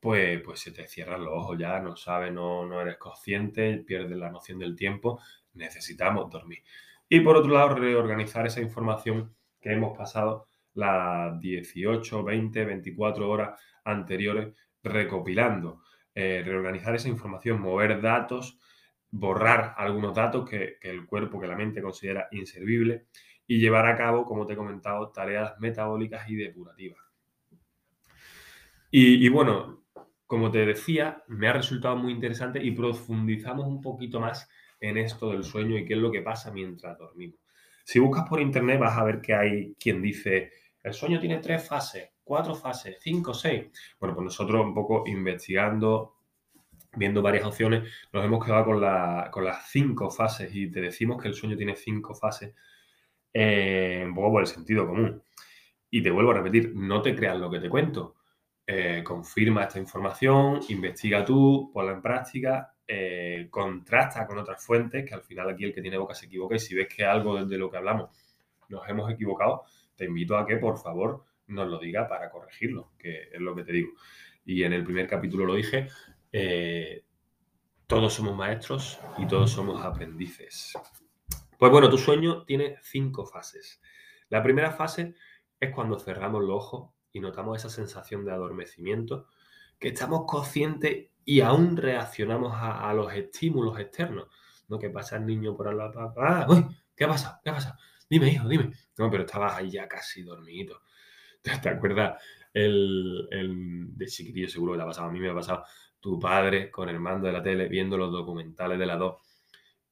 pues, 0.00 0.40
pues 0.42 0.60
se 0.60 0.72
te 0.72 0.88
cierran 0.88 1.24
los 1.24 1.34
ojos 1.34 1.58
ya, 1.58 1.80
no 1.80 1.96
sabes, 1.96 2.32
no, 2.32 2.66
no 2.66 2.80
eres 2.80 2.96
consciente, 2.96 3.78
pierdes 3.78 4.16
la 4.16 4.30
noción 4.30 4.58
del 4.58 4.76
tiempo, 4.76 5.20
necesitamos 5.54 6.30
dormir. 6.30 6.62
Y 7.08 7.20
por 7.20 7.36
otro 7.36 7.52
lado, 7.52 7.74
reorganizar 7.74 8.46
esa 8.46 8.60
información 8.60 9.34
que 9.60 9.72
hemos 9.72 9.96
pasado 9.96 10.46
las 10.74 11.38
18, 11.40 12.22
20, 12.24 12.64
24 12.64 13.28
horas 13.28 13.60
anteriores 13.84 14.54
recopilando. 14.82 15.82
Eh, 16.14 16.42
reorganizar 16.44 16.94
esa 16.94 17.08
información, 17.08 17.60
mover 17.60 18.00
datos 18.00 18.58
borrar 19.10 19.74
algunos 19.76 20.14
datos 20.14 20.48
que, 20.48 20.78
el 20.82 21.06
cuerpo, 21.06 21.40
que 21.40 21.46
la 21.46 21.56
mente 21.56 21.82
considera 21.82 22.28
inservible 22.30 23.06
y 23.46 23.58
llevar 23.58 23.86
a 23.86 23.96
cabo, 23.96 24.24
como 24.24 24.46
te 24.46 24.52
he 24.52 24.56
comentado, 24.56 25.10
tareas 25.10 25.58
metabólicas 25.58 26.28
y 26.28 26.36
depurativas. 26.36 27.02
Y, 28.92 29.28
bueno, 29.28 29.84
como 30.26 30.50
te 30.50 30.66
decía, 30.66 31.22
me 31.28 31.48
ha 31.48 31.52
resultado 31.52 31.96
muy 31.96 32.12
interesante 32.12 32.62
y 32.62 32.72
profundizamos 32.72 33.66
un 33.66 33.80
poquito 33.80 34.20
más 34.20 34.48
en 34.80 34.96
esto 34.96 35.30
del 35.30 35.44
sueño 35.44 35.78
y 35.78 35.84
qué 35.84 35.94
es 35.94 36.00
lo 36.00 36.10
que 36.10 36.22
pasa 36.22 36.50
mientras 36.50 36.98
dormimos. 36.98 37.38
Si 37.84 37.98
buscas 37.98 38.28
por 38.28 38.40
internet 38.40 38.80
vas 38.80 38.96
a 38.98 39.04
ver 39.04 39.20
que 39.20 39.34
hay 39.34 39.74
quien 39.74 40.02
dice, 40.02 40.52
el 40.82 40.92
sueño 40.92 41.20
tiene 41.20 41.38
tres 41.38 41.66
fases, 41.66 42.10
cuatro 42.24 42.54
fases, 42.54 42.98
cinco, 43.00 43.34
seis. 43.34 43.66
Bueno, 43.98 44.14
pues 44.14 44.24
nosotros 44.24 44.64
un 44.64 44.74
poco 44.74 45.04
investigando, 45.06 46.19
viendo 46.96 47.22
varias 47.22 47.44
opciones, 47.44 47.88
nos 48.12 48.24
hemos 48.24 48.44
quedado 48.44 48.64
con, 48.64 48.80
las 49.44 49.70
cinco 49.70 50.10
fases 50.10 50.54
y 50.54 50.70
te 50.70 50.80
decimos 50.80 51.22
que 51.22 51.28
el 51.28 51.34
sueño 51.34 51.56
tiene 51.56 51.76
cinco 51.76 52.14
fases, 52.14 52.54
eh, 53.32 54.04
un 54.06 54.14
poco 54.14 54.32
por 54.32 54.42
el 54.42 54.46
sentido 54.48 54.86
común. 54.86 55.22
Y 55.90 56.02
te 56.02 56.10
vuelvo 56.10 56.32
a 56.32 56.34
repetir, 56.34 56.72
no 56.74 57.02
te 57.02 57.14
creas 57.14 57.38
lo 57.38 57.50
que 57.50 57.60
te 57.60 57.68
cuento. 57.68 58.16
eh, 58.66 59.02
confirma 59.04 59.64
esta 59.64 59.80
información, 59.80 60.60
investiga 60.68 61.24
tú, 61.24 61.70
ponla 61.74 61.92
en 61.92 62.02
práctica, 62.02 62.72
eh, 62.86 63.48
contrasta 63.50 64.26
con 64.26 64.38
otras 64.38 64.64
fuentes, 64.64 65.04
que 65.04 65.14
al 65.14 65.22
final 65.22 65.50
aquí 65.50 65.64
el 65.64 65.74
que 65.74 65.82
tiene 65.82 65.98
boca 65.98 66.14
se 66.14 66.26
equivoca 66.26 66.54
y 66.56 66.60
si 66.60 66.74
ves 66.74 66.88
que 66.88 67.04
algo 67.04 67.44
de 67.44 67.58
lo 67.58 67.70
que 67.70 67.76
hablamos 67.78 68.10
nos 68.68 68.88
hemos 68.88 69.10
equivocado, 69.12 69.64
te 69.96 70.06
invito 70.06 70.36
a 70.36 70.46
que 70.46 70.56
por 70.56 70.78
favor 70.78 71.24
nos 71.48 71.68
lo 71.68 71.78
diga 71.78 72.08
para 72.08 72.30
corregirlo, 72.30 72.92
que 72.98 73.28
es 73.32 73.40
lo 73.40 73.54
que 73.54 73.64
te 73.64 73.72
digo. 73.72 73.90
Y 74.44 74.62
en 74.62 74.72
el 74.72 74.84
primer 74.84 75.06
capítulo 75.06 75.44
lo 75.44 75.54
dije, 75.54 75.88
eh, 76.32 77.04
todos 77.86 78.14
somos 78.14 78.36
maestros 78.36 78.98
y 79.18 79.26
todos 79.26 79.50
somos 79.50 79.82
aprendices. 79.82 80.72
Pues 81.58 81.72
bueno, 81.72 81.90
tu 81.90 81.98
sueño 81.98 82.44
tiene 82.44 82.76
cinco 82.82 83.26
fases. 83.26 83.80
La 84.28 84.42
primera 84.42 84.70
fase 84.70 85.14
es 85.58 85.74
cuando 85.74 85.98
cerramos 85.98 86.42
los 86.42 86.56
ojos 86.56 86.90
y 87.12 87.20
notamos 87.20 87.58
esa 87.58 87.68
sensación 87.68 88.24
de 88.24 88.32
adormecimiento, 88.32 89.26
que 89.78 89.88
estamos 89.88 90.24
conscientes 90.26 91.08
y 91.24 91.40
aún 91.40 91.76
reaccionamos 91.76 92.52
a, 92.54 92.92
los 92.94 93.12
estímulos 93.12 93.78
externos. 93.78 94.28
¿No? 94.68 94.78
Que 94.78 94.88
pasa 94.88 95.16
el 95.16 95.26
niño 95.26 95.56
por 95.56 95.68
¡ah! 95.68 96.46
¡Uy! 96.48 96.64
¿Qué 96.94 97.04
ha 97.04 97.08
pasado? 97.08 97.40
¿Qué 97.42 97.50
ha 97.50 97.54
pasado? 97.54 97.76
Dime, 98.08 98.28
hijo, 98.28 98.48
dime. 98.48 98.72
No, 98.98 99.10
pero 99.10 99.24
estabas 99.24 99.54
ahí 99.54 99.70
ya 99.70 99.88
casi 99.88 100.22
dormido. 100.22 100.82
¿Te, 101.42 101.68
acuerdas? 101.68 102.22
El, 102.52 103.28
de 103.92 104.06
chiquitillo 104.06 104.48
seguro 104.48 104.72
que 104.72 104.78
te 104.78 104.82
ha 104.82 104.86
pasado. 104.86 105.08
A 105.08 105.12
mí 105.12 105.18
me 105.18 105.30
ha 105.30 105.34
pasado 105.34 105.64
tu 106.00 106.18
padre 106.18 106.70
con 106.70 106.88
el 106.88 106.98
mando 106.98 107.26
de 107.26 107.32
la 107.32 107.42
tele 107.42 107.68
viendo 107.68 107.96
los 107.96 108.10
documentales 108.10 108.78
de 108.78 108.86
la 108.86 108.96
2 108.96 109.16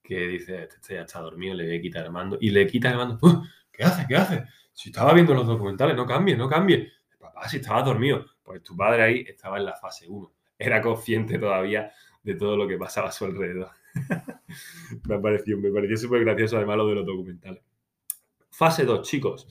que 0.08 0.26
dice, 0.26 0.62
este, 0.62 0.76
este 0.76 0.94
ya 0.94 1.02
está 1.02 1.20
dormido, 1.20 1.54
le 1.54 1.66
voy 1.66 1.76
a 1.76 1.82
quitar 1.82 2.04
el 2.06 2.10
mando. 2.10 2.38
Y 2.40 2.48
le 2.48 2.66
quita 2.66 2.90
el 2.90 2.96
mando. 2.96 3.18
¿Qué 3.70 3.84
hace? 3.84 4.06
¿Qué 4.08 4.16
hace? 4.16 4.44
Si 4.72 4.88
estaba 4.88 5.12
viendo 5.12 5.34
los 5.34 5.46
documentales, 5.46 5.94
no 5.94 6.06
cambie, 6.06 6.34
no 6.34 6.48
cambie. 6.48 6.90
Papá, 7.18 7.46
si 7.46 7.58
estaba 7.58 7.82
dormido. 7.82 8.24
Pues 8.42 8.62
tu 8.62 8.74
padre 8.74 9.02
ahí 9.02 9.24
estaba 9.28 9.58
en 9.58 9.66
la 9.66 9.74
fase 9.74 10.08
1. 10.08 10.32
Era 10.58 10.80
consciente 10.80 11.38
todavía 11.38 11.92
de 12.22 12.34
todo 12.36 12.56
lo 12.56 12.66
que 12.66 12.78
pasaba 12.78 13.08
a 13.08 13.12
su 13.12 13.26
alrededor. 13.26 13.70
me 15.08 15.18
pareció, 15.18 15.58
me 15.58 15.70
pareció 15.70 15.98
súper 15.98 16.24
gracioso 16.24 16.56
además 16.56 16.78
lo 16.78 16.86
de 16.86 16.94
los 16.94 17.06
documentales. 17.06 17.62
Fase 18.50 18.86
2, 18.86 19.06
chicos. 19.06 19.46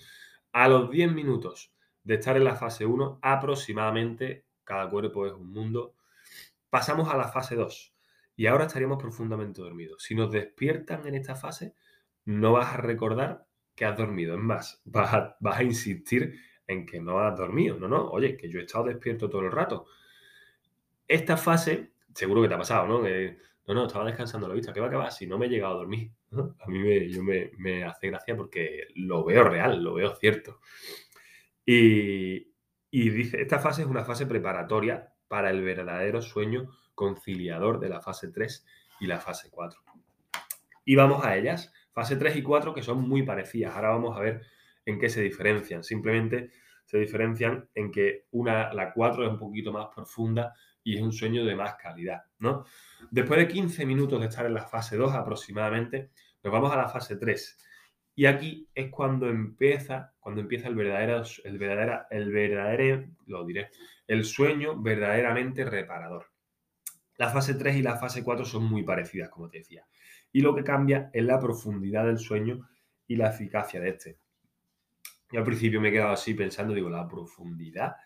A 0.54 0.68
los 0.68 0.90
10 0.90 1.12
minutos 1.14 1.72
de 2.04 2.16
estar 2.16 2.36
en 2.36 2.46
la 2.46 2.56
fase 2.56 2.84
1, 2.86 3.20
aproximadamente, 3.22 4.46
cada 4.64 4.90
cuerpo 4.90 5.28
es 5.28 5.34
un 5.34 5.52
mundo, 5.52 5.94
pasamos 6.70 7.10
a 7.10 7.18
la 7.18 7.28
fase 7.30 7.56
2. 7.56 7.94
Y 8.36 8.46
ahora 8.46 8.66
estaríamos 8.66 9.02
profundamente 9.02 9.62
dormidos. 9.62 10.04
Si 10.04 10.16
nos 10.16 10.32
despiertan 10.32 11.08
en 11.08 11.16
esta 11.16 11.36
fase, 11.36 11.74
no 12.26 12.54
vas 12.54 12.74
a 12.74 12.78
recordar 12.78 13.48
que 13.76 13.86
has 13.86 13.98
dormido. 13.98 14.36
Es 14.36 14.42
más, 14.42 14.82
vas 14.86 15.14
a, 15.14 15.38
a 15.44 15.64
insistir 15.64 16.40
en 16.68 16.86
que 16.86 17.00
no 17.00 17.20
has 17.20 17.38
dormido. 17.38 17.80
No, 17.80 17.88
no, 17.88 18.10
oye, 18.10 18.38
que 18.38 18.50
yo 18.50 18.60
he 18.60 18.64
estado 18.64 18.86
despierto 18.86 19.30
todo 19.30 19.42
el 19.42 19.52
rato. 19.52 19.86
Esta 21.08 21.38
fase, 21.38 21.94
seguro 22.14 22.42
que 22.42 22.50
te 22.50 22.54
ha 22.54 22.58
pasado, 22.58 22.88
¿no? 22.88 23.02
no, 23.02 23.74
no, 23.74 23.86
estaba 23.88 24.06
descansando 24.06 24.48
la 24.48 24.54
vista. 24.54 24.74
¿Qué 24.74 24.80
va, 24.80 24.90
qué 24.90 24.98
va? 24.98 25.10
Si 25.10 25.26
no 25.26 25.38
me 25.38 25.46
he 25.46 25.50
llegado 25.50 25.76
a 25.76 25.78
dormir. 25.78 26.12
A 26.60 26.68
mí 26.70 26.80
me, 26.80 27.10
yo 27.10 27.24
me, 27.24 27.84
hace 27.86 28.08
gracia 28.08 28.36
porque 28.36 28.88
lo 28.96 29.24
veo 29.24 29.44
real, 29.46 29.82
lo 29.82 29.94
veo 29.96 30.16
cierto. 30.16 30.60
Y, 31.66 32.48
dice, 32.92 33.42
esta 33.42 33.60
fase 33.60 33.82
es 33.84 33.88
una 33.88 34.04
fase 34.04 34.26
preparatoria 34.26 35.14
para 35.28 35.50
el 35.50 35.64
verdadero 35.64 36.22
sueño 36.22 36.70
conciliador 36.96 37.80
de 37.80 37.90
la 37.90 38.02
fase 38.02 38.30
3 38.30 38.66
y 39.00 39.08
la 39.08 39.20
fase 39.20 39.50
4. 39.52 39.80
Y 40.86 40.96
vamos 40.96 41.24
a 41.26 41.36
ellas. 41.36 41.74
Fase 41.92 42.16
3 42.16 42.38
y 42.38 42.44
4 42.44 42.74
que 42.74 42.84
son 42.84 43.08
muy 43.08 43.24
parecidas. 43.24 43.76
Ahora 43.76 43.90
vamos 43.90 44.18
a 44.18 44.22
ver 44.22 44.42
en 44.86 45.00
qué 45.00 45.10
se 45.10 45.22
diferencian. 45.22 45.84
Simplemente 45.84 46.52
se 46.86 46.98
diferencian 46.98 47.70
en 47.76 47.92
que 47.92 48.28
una, 48.32 48.74
la 48.74 48.94
4 48.94 49.26
es 49.26 49.30
un 49.30 49.38
poquito 49.38 49.72
más 49.72 49.88
profunda 49.94 50.54
y 50.84 50.96
es 50.96 51.02
un 51.02 51.12
sueño 51.12 51.44
de 51.44 51.54
más 51.54 51.76
calidad, 51.76 52.22
¿no? 52.40 52.64
Después 53.12 53.40
de 53.40 53.48
15 53.50 53.86
minutos 53.86 54.22
de 54.22 54.28
estar 54.28 54.46
en 54.46 54.54
la 54.54 54.66
fase 54.66 54.96
2 54.96 55.14
aproximadamente, 55.14 56.12
nos 56.42 56.54
vamos 56.54 56.72
a 56.72 56.78
la 56.78 56.88
fase 56.88 57.18
3. 57.18 57.58
Y 58.18 58.26
aquí 58.26 58.68
es 58.74 58.90
cuando 58.90 59.30
empieza, 59.30 60.12
cuando 60.20 60.42
empieza 60.42 60.68
el 60.68 60.74
verdadero, 60.74 61.22
el 61.44 61.62
el 62.10 62.32
verdadero, 62.32 63.06
lo 63.28 63.46
diré, 63.46 63.70
el 64.08 64.26
sueño 64.26 64.76
verdaderamente 64.82 65.64
reparador. 65.64 66.26
La 67.18 67.30
fase 67.30 67.54
3 67.54 67.76
y 67.76 67.82
la 67.84 67.98
fase 67.98 68.24
4 68.24 68.44
son 68.44 68.64
muy 68.64 68.82
parecidas, 68.82 69.30
como 69.30 69.48
te 69.48 69.60
decía. 69.60 69.86
Y 70.32 70.42
lo 70.42 70.56
que 70.56 70.64
cambia 70.64 71.12
es 71.14 71.24
la 71.24 71.40
profundidad 71.40 72.08
del 72.08 72.18
sueño 72.18 72.68
y 73.06 73.18
la 73.18 73.30
eficacia 73.30 73.80
de 73.80 73.90
este. 73.90 74.18
Yo 75.32 75.38
al 75.38 75.46
principio 75.46 75.80
me 75.80 75.90
he 75.90 75.92
quedado 75.92 76.14
así 76.14 76.34
pensando, 76.34 76.74
digo, 76.74 76.90
la 76.90 77.08
profundidad 77.08 77.98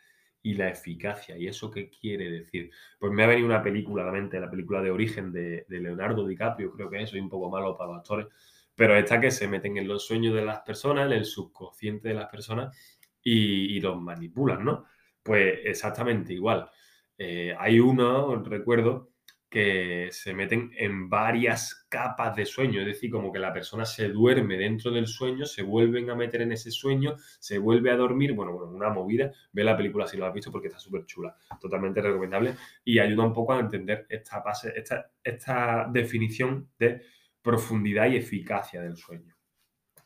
y 0.41 0.55
la 0.55 0.67
eficacia. 0.67 1.37
¿Y 1.37 1.47
eso 1.47 1.71
qué 1.71 1.89
quiere 1.89 2.29
decir? 2.29 2.69
Pues 2.99 3.13
me 3.13 3.23
ha 3.23 3.27
venido 3.27 3.47
una 3.47 3.63
película 3.63 4.03
a 4.03 4.07
la 4.07 4.11
mente, 4.11 4.41
la 4.41 4.51
película 4.51 4.81
de 4.81 4.91
origen 4.91 5.31
de, 5.31 5.65
Leonardo 5.69 6.27
DiCaprio, 6.27 6.73
creo 6.73 6.89
que 6.89 7.01
es, 7.01 7.13
un 7.13 7.29
poco 7.29 7.49
malo 7.49 7.77
para 7.77 7.91
los 7.91 7.99
actores, 7.99 8.27
pero 8.75 8.95
esta 8.97 9.19
que 9.19 9.31
se 9.31 9.47
meten 9.47 9.77
en 9.77 9.87
los 9.87 10.05
sueños 10.05 10.33
de 10.33 10.45
las 10.45 10.61
personas, 10.61 11.07
en 11.07 11.13
el 11.13 11.25
subconsciente 11.25 12.09
de 12.09 12.13
las 12.15 12.29
personas 12.29 12.75
y, 13.23 13.79
los 13.79 14.01
manipulan, 14.01 14.63
¿no? 14.63 14.85
Pues 15.23 15.59
exactamente 15.63 16.33
igual. 16.33 16.69
Eh, 17.17 17.55
hay 17.57 17.79
uno, 17.79 18.35
recuerdo, 18.43 19.11
que 19.51 20.07
se 20.11 20.33
meten 20.33 20.71
en 20.77 21.09
varias 21.09 21.85
capas 21.89 22.37
de 22.37 22.45
sueño, 22.45 22.79
es 22.79 22.87
decir, 22.87 23.11
como 23.11 23.33
que 23.33 23.39
la 23.39 23.51
persona 23.51 23.83
se 23.83 24.07
duerme 24.07 24.55
dentro 24.55 24.91
del 24.91 25.07
sueño, 25.07 25.45
se 25.45 25.61
vuelven 25.61 26.09
a 26.09 26.15
meter 26.15 26.41
en 26.41 26.53
ese 26.53 26.71
sueño, 26.71 27.17
se 27.37 27.57
vuelve 27.57 27.91
a 27.91 27.97
dormir, 27.97 28.31
bueno, 28.31 28.53
bueno, 28.53 28.71
una 28.71 28.89
movida, 28.89 29.29
ve 29.51 29.65
la 29.65 29.75
película 29.75 30.07
si 30.07 30.15
lo 30.15 30.25
has 30.25 30.33
visto 30.33 30.53
porque 30.53 30.69
está 30.69 30.79
súper 30.79 31.05
chula, 31.05 31.35
totalmente 31.59 32.01
recomendable 32.01 32.55
y 32.85 32.99
ayuda 32.99 33.25
un 33.25 33.33
poco 33.33 33.51
a 33.51 33.59
entender 33.59 34.05
esta, 34.07 34.41
esta, 34.73 35.11
esta 35.21 35.89
definición 35.91 36.69
de 36.79 37.01
profundidad 37.41 38.09
y 38.09 38.17
eficacia 38.17 38.81
del 38.81 38.97
sueño, 38.97 39.35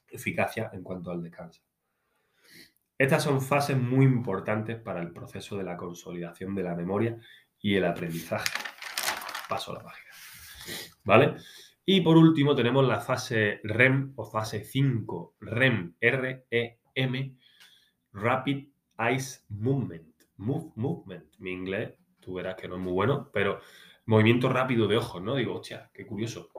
eficacia 0.07 0.69
en 0.73 0.83
cuanto 0.83 1.11
al 1.11 1.21
descanso. 1.21 1.61
Estas 2.97 3.23
son 3.23 3.41
fases 3.41 3.77
muy 3.77 4.05
importantes 4.05 4.79
para 4.79 5.01
el 5.01 5.11
proceso 5.11 5.57
de 5.57 5.63
la 5.63 5.75
consolidación 5.75 6.55
de 6.55 6.63
la 6.63 6.75
memoria 6.75 7.17
y 7.59 7.75
el 7.75 7.85
aprendizaje 7.85 8.51
paso 9.49 9.71
a 9.71 9.75
la 9.75 9.83
página. 9.83 10.11
¿Vale? 11.03 11.35
Y 11.85 12.01
por 12.01 12.17
último 12.17 12.55
tenemos 12.55 12.87
la 12.87 12.99
fase 12.99 13.59
REM 13.63 14.13
o 14.15 14.25
fase 14.25 14.63
5, 14.63 15.35
REM, 15.41 15.95
R-E-M, 15.99 17.37
Rapid 18.13 18.69
Eyes 18.97 19.45
Movement. 19.49 20.15
Move, 20.37 20.71
movement. 20.75 21.25
Mi 21.39 21.51
inglés, 21.51 21.93
tú 22.19 22.33
verás 22.33 22.55
que 22.55 22.67
no 22.67 22.75
es 22.75 22.81
muy 22.81 22.91
bueno, 22.91 23.29
pero 23.31 23.59
movimiento 24.05 24.49
rápido 24.49 24.87
de 24.87 24.97
ojos, 24.97 25.21
¿no? 25.21 25.35
Digo, 25.35 25.55
hostia, 25.55 25.89
qué 25.93 26.05
curioso. 26.05 26.49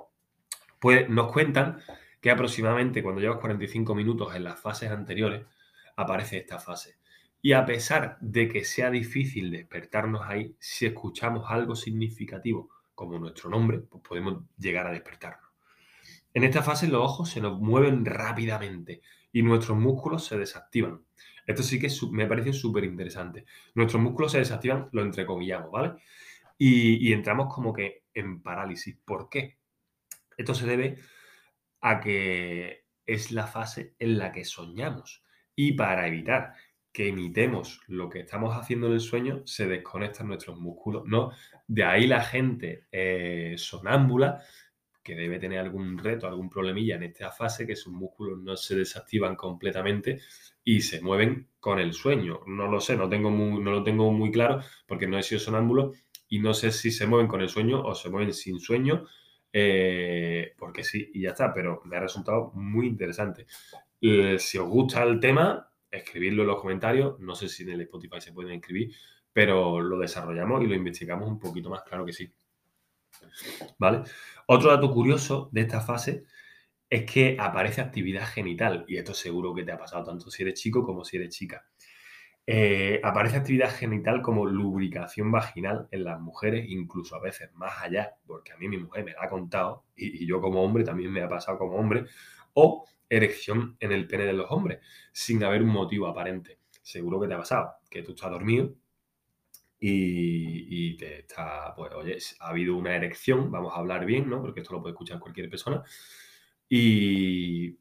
Pues 0.86 1.08
nos 1.08 1.32
cuentan 1.32 1.80
que 2.20 2.30
aproximadamente 2.30 3.02
cuando 3.02 3.20
llevas 3.20 3.40
45 3.40 3.92
minutos 3.96 4.36
en 4.36 4.44
las 4.44 4.60
fases 4.60 4.88
anteriores, 4.88 5.44
aparece 5.96 6.38
esta 6.38 6.60
fase. 6.60 6.94
Y 7.42 7.54
a 7.54 7.66
pesar 7.66 8.18
de 8.20 8.48
que 8.48 8.64
sea 8.64 8.88
difícil 8.88 9.50
despertarnos 9.50 10.22
ahí, 10.24 10.54
si 10.60 10.86
escuchamos 10.86 11.50
algo 11.50 11.74
significativo 11.74 12.70
como 12.94 13.18
nuestro 13.18 13.50
nombre, 13.50 13.80
pues 13.80 14.00
podemos 14.08 14.44
llegar 14.56 14.86
a 14.86 14.92
despertarnos. 14.92 15.50
En 16.32 16.44
esta 16.44 16.62
fase 16.62 16.86
los 16.86 17.02
ojos 17.02 17.30
se 17.30 17.40
nos 17.40 17.58
mueven 17.58 18.04
rápidamente 18.04 19.00
y 19.32 19.42
nuestros 19.42 19.76
músculos 19.76 20.24
se 20.24 20.38
desactivan. 20.38 21.02
Esto 21.48 21.64
sí 21.64 21.80
que 21.80 21.88
me 22.12 22.28
parece 22.28 22.52
súper 22.52 22.84
interesante. 22.84 23.44
Nuestros 23.74 24.00
músculos 24.00 24.30
se 24.30 24.38
desactivan, 24.38 24.88
lo 24.92 25.02
entrecomillamos, 25.02 25.72
¿vale? 25.72 25.94
Y, 26.56 27.08
y 27.08 27.12
entramos 27.12 27.52
como 27.52 27.72
que 27.72 28.04
en 28.14 28.40
parálisis. 28.40 28.96
¿Por 29.04 29.28
qué? 29.28 29.56
Esto 30.36 30.54
se 30.54 30.66
debe 30.66 30.98
a 31.80 32.00
que 32.00 32.86
es 33.04 33.30
la 33.32 33.46
fase 33.46 33.94
en 33.98 34.18
la 34.18 34.32
que 34.32 34.44
soñamos. 34.44 35.24
Y 35.54 35.72
para 35.72 36.06
evitar 36.06 36.52
que 36.92 37.08
imitemos 37.08 37.80
lo 37.88 38.08
que 38.08 38.20
estamos 38.20 38.56
haciendo 38.56 38.86
en 38.86 38.94
el 38.94 39.00
sueño, 39.00 39.42
se 39.44 39.66
desconectan 39.66 40.28
nuestros 40.28 40.58
músculos, 40.58 41.04
¿no? 41.06 41.30
De 41.66 41.84
ahí 41.84 42.06
la 42.06 42.22
gente 42.22 42.86
eh, 42.90 43.54
sonámbula, 43.58 44.42
que 45.06 45.14
debe 45.14 45.38
tener 45.38 45.60
algún 45.60 45.98
reto, 45.98 46.26
algún 46.26 46.50
problemilla 46.50 46.96
en 46.96 47.04
esta 47.04 47.30
fase, 47.30 47.64
que 47.64 47.76
sus 47.76 47.92
músculos 47.92 48.40
no 48.40 48.56
se 48.56 48.74
desactivan 48.74 49.36
completamente 49.36 50.20
y 50.64 50.80
se 50.80 51.00
mueven 51.00 51.48
con 51.60 51.78
el 51.78 51.92
sueño. 51.92 52.40
No 52.46 52.66
lo 52.66 52.80
sé, 52.80 52.96
no, 52.96 53.08
tengo 53.08 53.30
no 53.30 53.70
lo 53.70 53.84
tengo 53.84 54.10
muy 54.10 54.32
claro 54.32 54.60
porque 54.88 55.06
no 55.06 55.16
he 55.16 55.22
sido 55.22 55.38
sonámbulo 55.38 55.92
y 56.28 56.40
no 56.40 56.54
sé 56.54 56.72
si 56.72 56.90
se 56.90 57.06
mueven 57.06 57.28
con 57.28 57.40
el 57.40 57.48
sueño 57.48 57.82
o 57.82 57.94
se 57.94 58.08
mueven 58.08 58.34
sin 58.34 58.58
sueño, 58.58 59.06
eh, 59.52 60.54
porque 60.58 60.84
sí, 60.84 61.10
y 61.14 61.22
ya 61.22 61.30
está, 61.30 61.52
pero 61.52 61.82
me 61.84 61.96
ha 61.96 62.00
resultado 62.00 62.52
muy 62.54 62.86
interesante. 62.86 63.46
Eh, 64.00 64.38
si 64.38 64.58
os 64.58 64.68
gusta 64.68 65.02
el 65.02 65.20
tema, 65.20 65.70
escribirlo 65.90 66.42
en 66.42 66.48
los 66.48 66.60
comentarios. 66.60 67.18
No 67.20 67.34
sé 67.34 67.48
si 67.48 67.62
en 67.62 67.70
el 67.70 67.80
Spotify 67.82 68.20
se 68.20 68.32
pueden 68.32 68.52
escribir, 68.52 68.94
pero 69.32 69.80
lo 69.80 69.98
desarrollamos 69.98 70.62
y 70.62 70.66
lo 70.66 70.74
investigamos 70.74 71.28
un 71.28 71.38
poquito 71.38 71.70
más, 71.70 71.82
claro 71.82 72.04
que 72.04 72.12
sí. 72.12 72.32
¿Vale? 73.78 74.02
Otro 74.46 74.70
dato 74.70 74.90
curioso 74.92 75.48
de 75.52 75.62
esta 75.62 75.80
fase 75.80 76.24
es 76.88 77.10
que 77.10 77.36
aparece 77.38 77.80
actividad 77.80 78.26
genital, 78.26 78.84
y 78.86 78.96
esto 78.96 79.12
seguro 79.12 79.54
que 79.54 79.64
te 79.64 79.72
ha 79.72 79.78
pasado 79.78 80.04
tanto 80.04 80.30
si 80.30 80.42
eres 80.42 80.54
chico 80.54 80.84
como 80.84 81.04
si 81.04 81.16
eres 81.16 81.30
chica. 81.30 81.66
Eh, 82.48 83.00
aparece 83.02 83.38
actividad 83.38 83.74
genital 83.74 84.22
como 84.22 84.46
lubricación 84.46 85.32
vaginal 85.32 85.88
en 85.90 86.04
las 86.04 86.20
mujeres, 86.20 86.66
incluso 86.68 87.16
a 87.16 87.20
veces 87.20 87.52
más 87.54 87.82
allá, 87.82 88.14
porque 88.24 88.52
a 88.52 88.56
mí 88.56 88.68
mi 88.68 88.78
mujer 88.78 89.04
me 89.04 89.12
la 89.12 89.24
ha 89.24 89.28
contado 89.28 89.84
y, 89.96 90.24
yo 90.26 90.40
como 90.40 90.62
hombre 90.62 90.84
también 90.84 91.10
me 91.12 91.22
ha 91.22 91.28
pasado 91.28 91.58
como 91.58 91.76
hombre, 91.76 92.04
o 92.54 92.86
erección 93.08 93.76
en 93.80 93.92
el 93.92 94.06
pene 94.06 94.24
de 94.26 94.32
los 94.32 94.50
hombres, 94.50 94.80
sin 95.12 95.42
haber 95.42 95.62
un 95.62 95.70
motivo 95.70 96.06
aparente. 96.06 96.60
Seguro 96.82 97.20
que 97.20 97.28
te 97.28 97.34
ha 97.34 97.38
pasado, 97.38 97.72
que 97.90 98.02
tú 98.02 98.12
estás 98.12 98.30
dormido 98.30 98.74
y, 99.80 100.96
te 100.96 101.20
está, 101.20 101.74
pues, 101.74 101.92
oye, 101.94 102.16
ha 102.40 102.48
habido 102.48 102.76
una 102.76 102.94
erección, 102.96 103.50
vamos 103.50 103.72
a 103.74 103.78
hablar 103.78 104.06
bien, 104.06 104.28
¿no? 104.30 104.40
Porque 104.40 104.60
esto 104.60 104.74
lo 104.74 104.80
puede 104.80 104.92
escuchar 104.92 105.18
cualquier 105.18 105.50
persona, 105.50 105.82
y, 106.68 107.78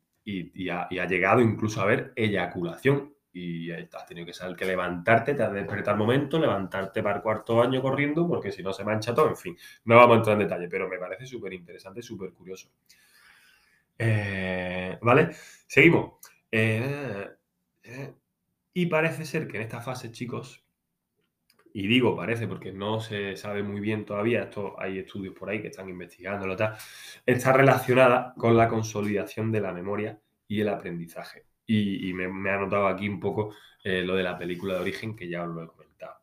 ha, 0.69 0.87
ha 0.89 1.07
llegado 1.07 1.41
incluso 1.41 1.79
a 1.79 1.83
haber 1.83 2.13
eyaculación. 2.15 3.14
Y 3.37 3.69
has 3.69 4.05
tenido 4.07 4.25
que 4.25 4.31
saber 4.31 4.55
que 4.55 4.63
levantarte, 4.63 5.33
te 5.33 5.43
has 5.43 5.51
despertado 5.51 5.91
al 5.91 5.97
momento, 5.97 6.39
levantarte 6.39 7.03
para 7.03 7.17
el 7.17 7.21
cuarto 7.21 7.61
año 7.61 7.81
corriendo, 7.81 8.25
porque 8.29 8.49
si 8.49 8.63
no 8.63 8.71
se 8.71 8.85
mancha 8.85 9.13
todo, 9.13 9.27
en 9.27 9.35
fin, 9.35 9.57
no 9.83 9.97
vamos 9.97 10.15
a 10.15 10.17
entrar 10.19 10.33
en 10.35 10.47
detalle, 10.47 10.69
pero 10.69 10.87
me 10.87 10.97
parece 10.97 11.25
súper 11.25 11.51
interesante, 11.51 12.01
súper 12.01 12.31
curioso. 12.31 12.69
Eh, 13.99 14.97
¿vale? 15.01 15.31
Seguimos. 15.67 16.13
Eh, 16.49 17.29
eh, 17.83 18.13
y 18.73 18.85
parece 18.85 19.25
ser 19.25 19.49
que 19.49 19.57
en 19.57 19.63
esta 19.63 19.81
fase, 19.81 20.13
chicos, 20.13 20.65
y 21.73 21.87
digo 21.87 22.15
parece 22.15 22.47
porque 22.47 22.71
no 22.71 23.01
se 23.01 23.35
sabe 23.35 23.63
muy 23.63 23.81
bien 23.81 24.05
todavía, 24.05 24.43
esto 24.43 24.79
hay 24.79 24.99
estudios 24.99 25.35
por 25.35 25.49
ahí 25.49 25.61
que 25.61 25.67
están 25.67 25.89
investigándolo, 25.89 26.55
tal, 26.55 26.77
está 27.25 27.51
relacionada 27.51 28.33
con 28.37 28.55
la 28.55 28.69
consolidación 28.69 29.51
de 29.51 29.59
la 29.59 29.73
memoria 29.73 30.17
y 30.47 30.61
el 30.61 30.69
aprendizaje. 30.69 31.43
Y, 31.67 32.13
me, 32.13 32.49
ha 32.49 32.57
notado 32.57 32.87
aquí 32.87 33.09
un 33.09 33.19
poco 33.19 33.55
eh, 33.83 34.03
lo 34.03 34.15
de 34.15 34.23
la 34.23 34.37
película 34.37 34.75
de 34.75 34.81
origen 34.81 35.15
que 35.15 35.27
ya 35.27 35.43
os 35.43 35.49
lo 35.49 35.63
he 35.63 35.67
comentado. 35.67 36.15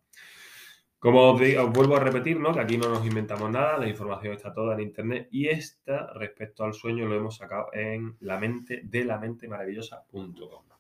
Como 0.99 1.33
os, 1.33 1.41
digo, 1.41 1.65
os 1.65 1.73
vuelvo 1.73 1.97
a 1.97 2.01
repetir, 2.01 2.39
¿no? 2.39 2.55
que 2.55 2.61
aquí 2.61 2.79
no 2.79 2.89
nos 2.89 3.05
inventamos 3.05 3.51
nada, 3.51 3.77
la 3.77 3.89
información 3.89 4.35
está 4.35 4.55
toda 4.55 4.75
en 4.75 4.83
internet 4.83 5.29
y 5.33 5.49
esta 5.49 6.13
respecto 6.13 6.63
al 6.63 6.75
sueño 6.75 7.07
lo 7.07 7.17
hemos 7.17 7.37
sacado 7.37 7.67
en 7.73 8.17
la 8.21 8.39
mente 8.39 8.83
de 8.85 9.05
la 9.05 9.19
mente 9.19 9.49
maravillosa.com. 9.49 10.73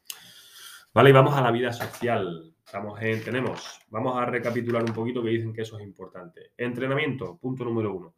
Vale, 0.95 1.09
y 1.09 1.13
vamos 1.13 1.35
a 1.35 1.41
la 1.41 1.51
vida 1.51 1.73
social. 1.73 2.55
Estamos 2.65 3.01
en, 3.03 3.25
tenemos, 3.25 3.81
vamos 3.89 4.17
a 4.17 4.27
recapitular 4.27 4.85
un 4.85 4.93
poquito 4.93 5.23
que 5.23 5.31
dicen 5.31 5.53
que 5.53 5.63
eso 5.63 5.79
es 5.79 5.85
importante. 5.85 6.53
Entrenamiento, 6.57 7.39
punto 7.39 7.65
número 7.65 7.95
uno. 7.95 8.15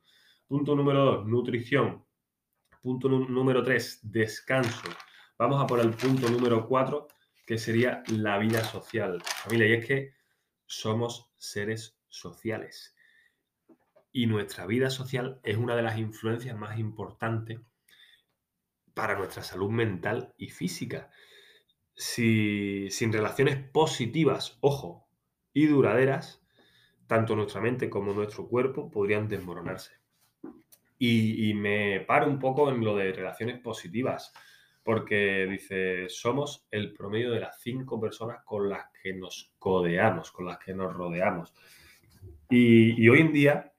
Punto 0.46 0.74
número 0.74 1.04
dos, 1.04 1.26
nutrición. 1.26 2.04
Punto 2.82 3.08
número 3.08 3.62
tres, 3.62 4.00
descanso. 4.02 4.88
Vamos 5.36 5.60
a 5.60 5.66
por 5.66 5.80
el 5.80 5.90
punto 5.90 6.30
número 6.30 6.68
cuatro, 6.68 7.08
que 7.44 7.58
sería 7.58 8.04
la 8.06 8.38
vida 8.38 8.62
social. 8.62 9.20
Familia, 9.24 9.66
y 9.66 9.72
es 9.72 9.86
que 9.86 10.12
somos 10.64 11.32
seres 11.36 11.98
sociales. 12.08 12.94
Y 14.12 14.26
nuestra 14.26 14.64
vida 14.64 14.90
social 14.90 15.40
es 15.42 15.56
una 15.56 15.74
de 15.74 15.82
las 15.82 15.98
influencias 15.98 16.56
más 16.56 16.78
importantes 16.78 17.58
para 18.94 19.18
nuestra 19.18 19.42
salud 19.42 19.70
mental 19.70 20.32
y 20.38 20.50
física. 20.50 21.10
Si, 21.96 22.88
sin 22.92 23.12
relaciones 23.12 23.56
positivas, 23.56 24.56
ojo, 24.60 25.08
y 25.52 25.66
duraderas, 25.66 26.44
tanto 27.08 27.34
nuestra 27.34 27.60
mente 27.60 27.90
como 27.90 28.12
nuestro 28.12 28.46
cuerpo 28.46 28.88
podrían 28.88 29.26
desmoronarse. 29.26 29.94
Y, 30.96 31.50
y 31.50 31.54
me 31.54 31.98
paro 32.06 32.28
un 32.28 32.38
poco 32.38 32.70
en 32.70 32.84
lo 32.84 32.94
de 32.94 33.12
relaciones 33.12 33.60
positivas, 33.60 34.32
porque 34.84 35.46
dice, 35.50 36.10
somos 36.10 36.68
el 36.70 36.92
promedio 36.92 37.32
de 37.32 37.40
las 37.40 37.58
cinco 37.60 37.98
personas 37.98 38.44
con 38.44 38.68
las 38.68 38.90
que 39.02 39.14
nos 39.14 39.54
codeamos, 39.58 40.30
con 40.30 40.44
las 40.44 40.58
que 40.58 40.74
nos 40.74 40.92
rodeamos. 40.92 41.54
Y, 42.50 43.08
hoy 43.08 43.20
en 43.20 43.32
día 43.32 43.72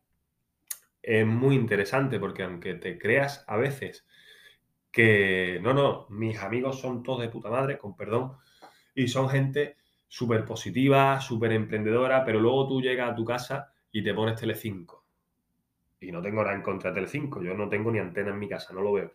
es 1.04 1.26
muy 1.26 1.56
interesante 1.56 2.20
porque 2.20 2.42
aunque 2.42 2.74
te 2.74 2.98
creas 2.98 3.46
a 3.48 3.56
veces 3.56 4.08
que 4.92 5.60
no, 5.62 5.74
no, 5.74 6.08
mis 6.10 6.40
amigos 6.40 6.82
son 6.82 7.04
todos 7.04 7.22
de 7.22 7.30
puta 7.30 7.50
madre, 7.50 7.78
con 7.78 7.96
perdón, 7.96 8.38
y 8.96 9.08
son 9.08 9.30
gente 9.30 9.78
súper 10.08 10.44
positiva, 10.44 11.22
súper 11.22 11.52
emprendedora, 11.52 12.26
pero 12.26 12.40
luego 12.40 12.68
tú 12.68 12.82
llegas 12.82 13.12
a 13.12 13.16
tu 13.16 13.24
casa 13.24 13.74
y 13.92 14.04
te 14.04 14.14
pones 14.14 14.40
Telecinco. 14.40 15.06
Y 16.00 16.12
no 16.12 16.22
tengo 16.22 16.42
nada 16.42 16.56
en 16.56 16.64
contra 16.64 16.90
de 16.90 16.96
Telecinco, 16.96 17.44
yo 17.44 17.54
no 17.54 17.70
tengo 17.70 17.92
ni 17.92 18.00
antena 18.00 18.32
en 18.32 18.40
mi 18.40 18.50
casa, 18.50 18.74
no 18.74 18.82
lo 18.82 18.94
veo. 18.94 19.14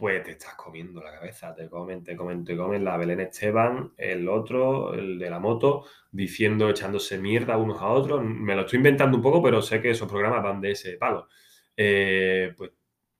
Pues 0.00 0.24
te 0.24 0.30
estás 0.30 0.54
comiendo 0.54 1.02
la 1.02 1.12
cabeza, 1.12 1.54
te 1.54 1.68
comen, 1.68 2.02
te 2.02 2.16
comen, 2.16 2.42
te 2.42 2.56
comen 2.56 2.82
la 2.82 2.96
Belén 2.96 3.20
Esteban, 3.20 3.92
el 3.98 4.30
otro, 4.30 4.94
el 4.94 5.18
de 5.18 5.28
la 5.28 5.38
moto, 5.38 5.84
diciendo, 6.10 6.70
echándose 6.70 7.18
mierda 7.18 7.58
unos 7.58 7.82
a 7.82 7.88
otros. 7.88 8.24
Me 8.24 8.56
lo 8.56 8.62
estoy 8.62 8.78
inventando 8.78 9.18
un 9.18 9.22
poco, 9.22 9.42
pero 9.42 9.60
sé 9.60 9.82
que 9.82 9.90
esos 9.90 10.08
programas 10.08 10.42
van 10.42 10.62
de 10.62 10.70
ese 10.70 10.96
palo. 10.96 11.28
Eh, 11.76 12.54
pues 12.56 12.70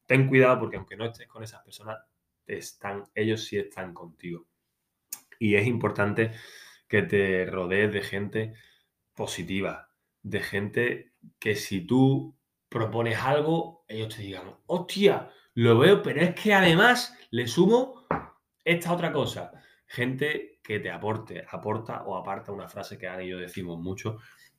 ten 0.06 0.26
cuidado 0.26 0.60
porque 0.60 0.78
aunque 0.78 0.96
no 0.96 1.04
estés 1.04 1.28
con 1.28 1.42
esas 1.42 1.62
personas, 1.62 1.98
están, 2.46 3.04
ellos 3.14 3.44
sí 3.44 3.58
están 3.58 3.92
contigo. 3.92 4.46
Y 5.38 5.56
es 5.56 5.66
importante 5.66 6.30
que 6.88 7.02
te 7.02 7.44
rodees 7.44 7.92
de 7.92 8.00
gente 8.00 8.54
positiva, 9.14 9.90
de 10.22 10.40
gente 10.40 11.12
que 11.38 11.56
si 11.56 11.82
tú 11.82 12.38
propones 12.70 13.18
algo, 13.18 13.84
ellos 13.86 14.16
te 14.16 14.22
digan, 14.22 14.56
hostia, 14.64 15.30
lo 15.54 15.78
veo, 15.78 16.02
pero 16.02 16.20
es 16.20 16.34
que 16.34 16.54
además 16.54 17.16
le 17.30 17.46
sumo 17.46 18.06
esta 18.64 18.92
otra 18.92 19.12
cosa. 19.12 19.52
Gente 19.86 20.60
que 20.62 20.78
te 20.78 20.90
aporte, 20.90 21.44
aporta 21.50 22.04
o 22.04 22.16
aparta 22.16 22.52
una 22.52 22.68
frase 22.68 22.96
que 22.96 23.08
Ana 23.08 23.24
y 23.24 23.30
yo 23.30 23.38
decimos 23.38 23.78
mucho 23.78 24.18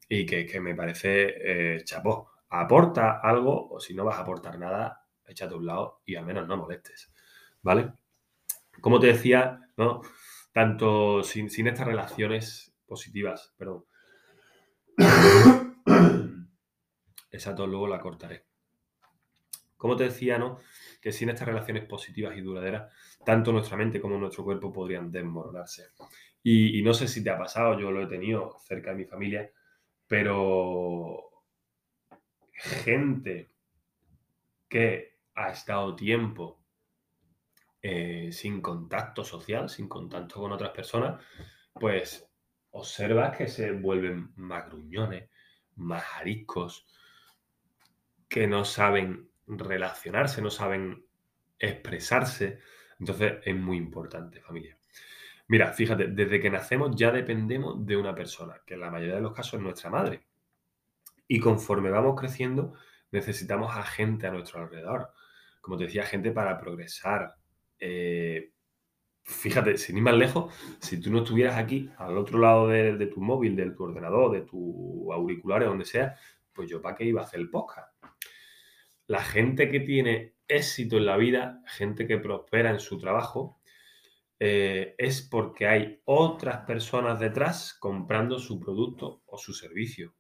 y 0.10 0.26
que, 0.26 0.46
que 0.46 0.60
me 0.60 0.76
parece 0.76 1.76
eh, 1.78 1.84
chapó. 1.84 2.32
Aporta 2.50 3.22
algo 3.22 3.70
o 3.70 3.80
si 3.80 3.94
no 3.94 4.04
vas 4.04 4.18
a 4.18 4.22
aportar 4.22 4.60
nada, 4.60 5.06
échate 5.26 5.54
a 5.54 5.58
un 5.58 5.66
lado 5.66 6.02
y 6.06 6.16
al 6.16 6.26
menos 6.26 6.48
no 6.48 6.58
molestes. 6.58 7.12
¿Vale? 7.62 7.94
Como 8.82 9.00
te 9.00 9.08
decía, 9.08 9.60
¿no? 9.78 10.02
Tanto 10.52 11.24
sin, 11.24 11.50
sin 11.50 11.68
estas 11.68 11.88
relaciones 11.88 12.74
positivas, 12.86 13.54
perdón. 13.58 13.86
Esa 17.32 17.56
tos 17.56 17.70
luego 17.70 17.88
la 17.88 18.00
cortaré. 18.00 18.51
Como 19.82 19.96
te 19.96 20.04
decía, 20.04 20.38
¿no? 20.38 20.60
Que 21.02 21.12
sin 21.12 21.30
estas 21.30 21.48
relaciones 21.48 21.86
positivas 21.86 22.38
y 22.38 22.42
duraderas, 22.42 22.94
tanto 23.26 23.52
nuestra 23.52 23.76
mente 23.76 24.00
como 24.00 24.16
nuestro 24.20 24.44
cuerpo 24.44 24.72
podrían 24.72 25.12
desmoronarse. 25.12 25.88
Y, 26.44 26.84
no 26.84 26.94
sé 26.94 27.08
si 27.08 27.24
te 27.24 27.32
ha 27.32 27.38
pasado, 27.40 27.80
yo 27.80 27.90
lo 27.90 28.04
he 28.04 28.06
tenido 28.06 28.60
cerca 28.60 28.92
de 28.92 28.98
mi 28.98 29.06
familia, 29.06 29.52
pero 30.06 31.32
gente 32.52 33.50
que 34.70 35.18
ha 35.34 35.50
estado 35.50 35.96
tiempo 35.96 36.64
eh, 37.82 38.30
sin 38.32 38.62
contacto 38.62 39.24
social, 39.24 39.68
sin 39.68 39.90
contacto 39.90 40.42
con 40.42 40.52
otras 40.52 40.74
personas, 40.74 41.26
pues 41.74 42.30
observas 42.70 43.36
que 43.36 43.48
se 43.48 43.72
vuelven 43.72 44.32
más 44.36 44.68
gruñones, 44.68 45.28
más 45.76 46.04
ariscos, 46.20 46.86
que 48.30 48.46
no 48.46 48.64
saben 48.64 49.31
relacionarse, 49.58 50.42
no 50.42 50.50
saben 50.50 51.06
expresarse. 51.60 52.60
Entonces 53.00 53.34
es 53.44 53.56
muy 53.56 53.78
importante, 53.78 54.42
familia. 54.42 54.78
Mira, 55.48 55.74
fíjate, 55.74 56.08
desde 56.08 56.40
que 56.40 56.50
nacemos 56.50 56.96
ya 56.96 57.12
dependemos 57.12 57.86
de 57.86 57.98
una 57.98 58.16
persona, 58.16 58.62
que 58.66 58.76
en 58.76 58.80
la 58.80 58.92
mayoría 58.92 59.16
de 59.16 59.22
los 59.22 59.34
casos 59.34 59.56
es 59.56 59.62
nuestra 59.62 59.90
madre. 59.90 60.26
Y 61.28 61.40
conforme 61.40 61.90
vamos 61.90 62.20
creciendo, 62.20 62.74
necesitamos 63.12 63.76
a 63.76 63.84
gente 63.84 64.28
a 64.28 64.32
nuestro 64.32 64.62
alrededor. 64.62 65.10
Como 65.62 65.78
te 65.78 65.86
decía, 65.86 66.04
gente 66.04 66.32
para 66.32 66.58
progresar. 66.58 67.36
Eh, 67.80 68.52
fíjate, 69.24 69.78
sin 69.78 69.98
ir 69.98 70.04
más 70.04 70.16
lejos, 70.16 70.54
si 70.80 71.00
tú 71.00 71.12
no 71.12 71.20
estuvieras 71.20 71.58
aquí, 71.58 71.90
al 71.98 72.18
otro 72.18 72.40
lado 72.40 72.68
de, 72.68 73.08
tu 73.08 73.22
móvil, 73.22 73.56
de 73.56 73.72
tu 73.72 73.84
ordenador, 73.84 74.32
de 74.32 74.42
tu 74.42 75.12
auriculares, 75.12 75.68
donde 75.68 75.86
sea, 75.86 76.16
pues 76.54 76.70
yo 76.70 76.82
para 76.82 76.96
qué 76.96 77.06
iba 77.06 77.22
a 77.22 77.26
hacer 77.26 77.40
el 77.40 77.50
podcast. 77.50 77.91
La 79.12 79.26
gente 79.26 79.68
que 79.68 79.82
tiene 79.82 80.36
éxito 80.48 80.96
en 80.96 81.06
la 81.06 81.18
vida, 81.18 81.62
gente 81.68 82.08
que 82.08 82.18
prospera 82.18 82.70
en 82.70 82.80
su 82.80 82.98
trabajo, 82.98 83.60
eh, 84.40 84.96
es 84.98 85.22
porque 85.22 85.68
hay 85.68 86.02
otras 86.06 86.60
personas 86.66 87.20
detrás 87.20 87.74
comprando 87.74 88.40
su 88.40 88.58
producto 88.58 89.22
o 89.26 89.38
su 89.38 89.52
servicio. 89.52 90.16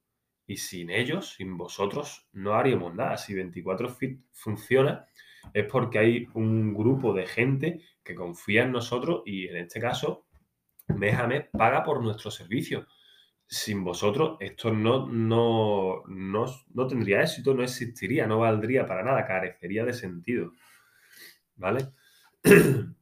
Y 0.45 0.57
sin 0.57 0.89
ellos, 0.89 1.35
sin 1.35 1.55
vosotros, 1.55 2.27
no 2.33 2.55
haríamos 2.55 2.93
nada. 2.93 3.15
Si 3.15 3.33
24 3.33 3.87
Fit 3.87 4.25
funciona, 4.33 5.05
es 5.53 5.65
porque 5.67 5.97
hay 5.97 6.27
un 6.33 6.73
grupo 6.73 7.13
de 7.13 7.27
gente 7.27 7.79
que 8.03 8.13
confía 8.13 8.63
en 8.63 8.73
nosotros 8.73 9.21
y 9.25 9.47
en 9.47 9.55
este 9.55 9.79
caso, 9.79 10.27
mes 10.89 11.17
a 11.17 11.27
mes 11.27 11.45
paga 11.53 11.81
por 11.85 12.03
nuestro 12.03 12.29
servicio. 12.29 12.87
Sin 13.53 13.83
vosotros, 13.83 14.37
esto 14.39 14.71
no, 14.71 15.07
no, 15.07 16.03
no, 16.07 16.45
no 16.73 16.87
tendría 16.87 17.21
éxito, 17.21 17.53
no 17.53 17.63
existiría, 17.63 18.25
no 18.25 18.39
valdría 18.39 18.85
para 18.85 19.03
nada, 19.03 19.27
carecería 19.27 19.83
de 19.83 19.91
sentido. 19.91 20.53
¿Vale? 21.57 21.89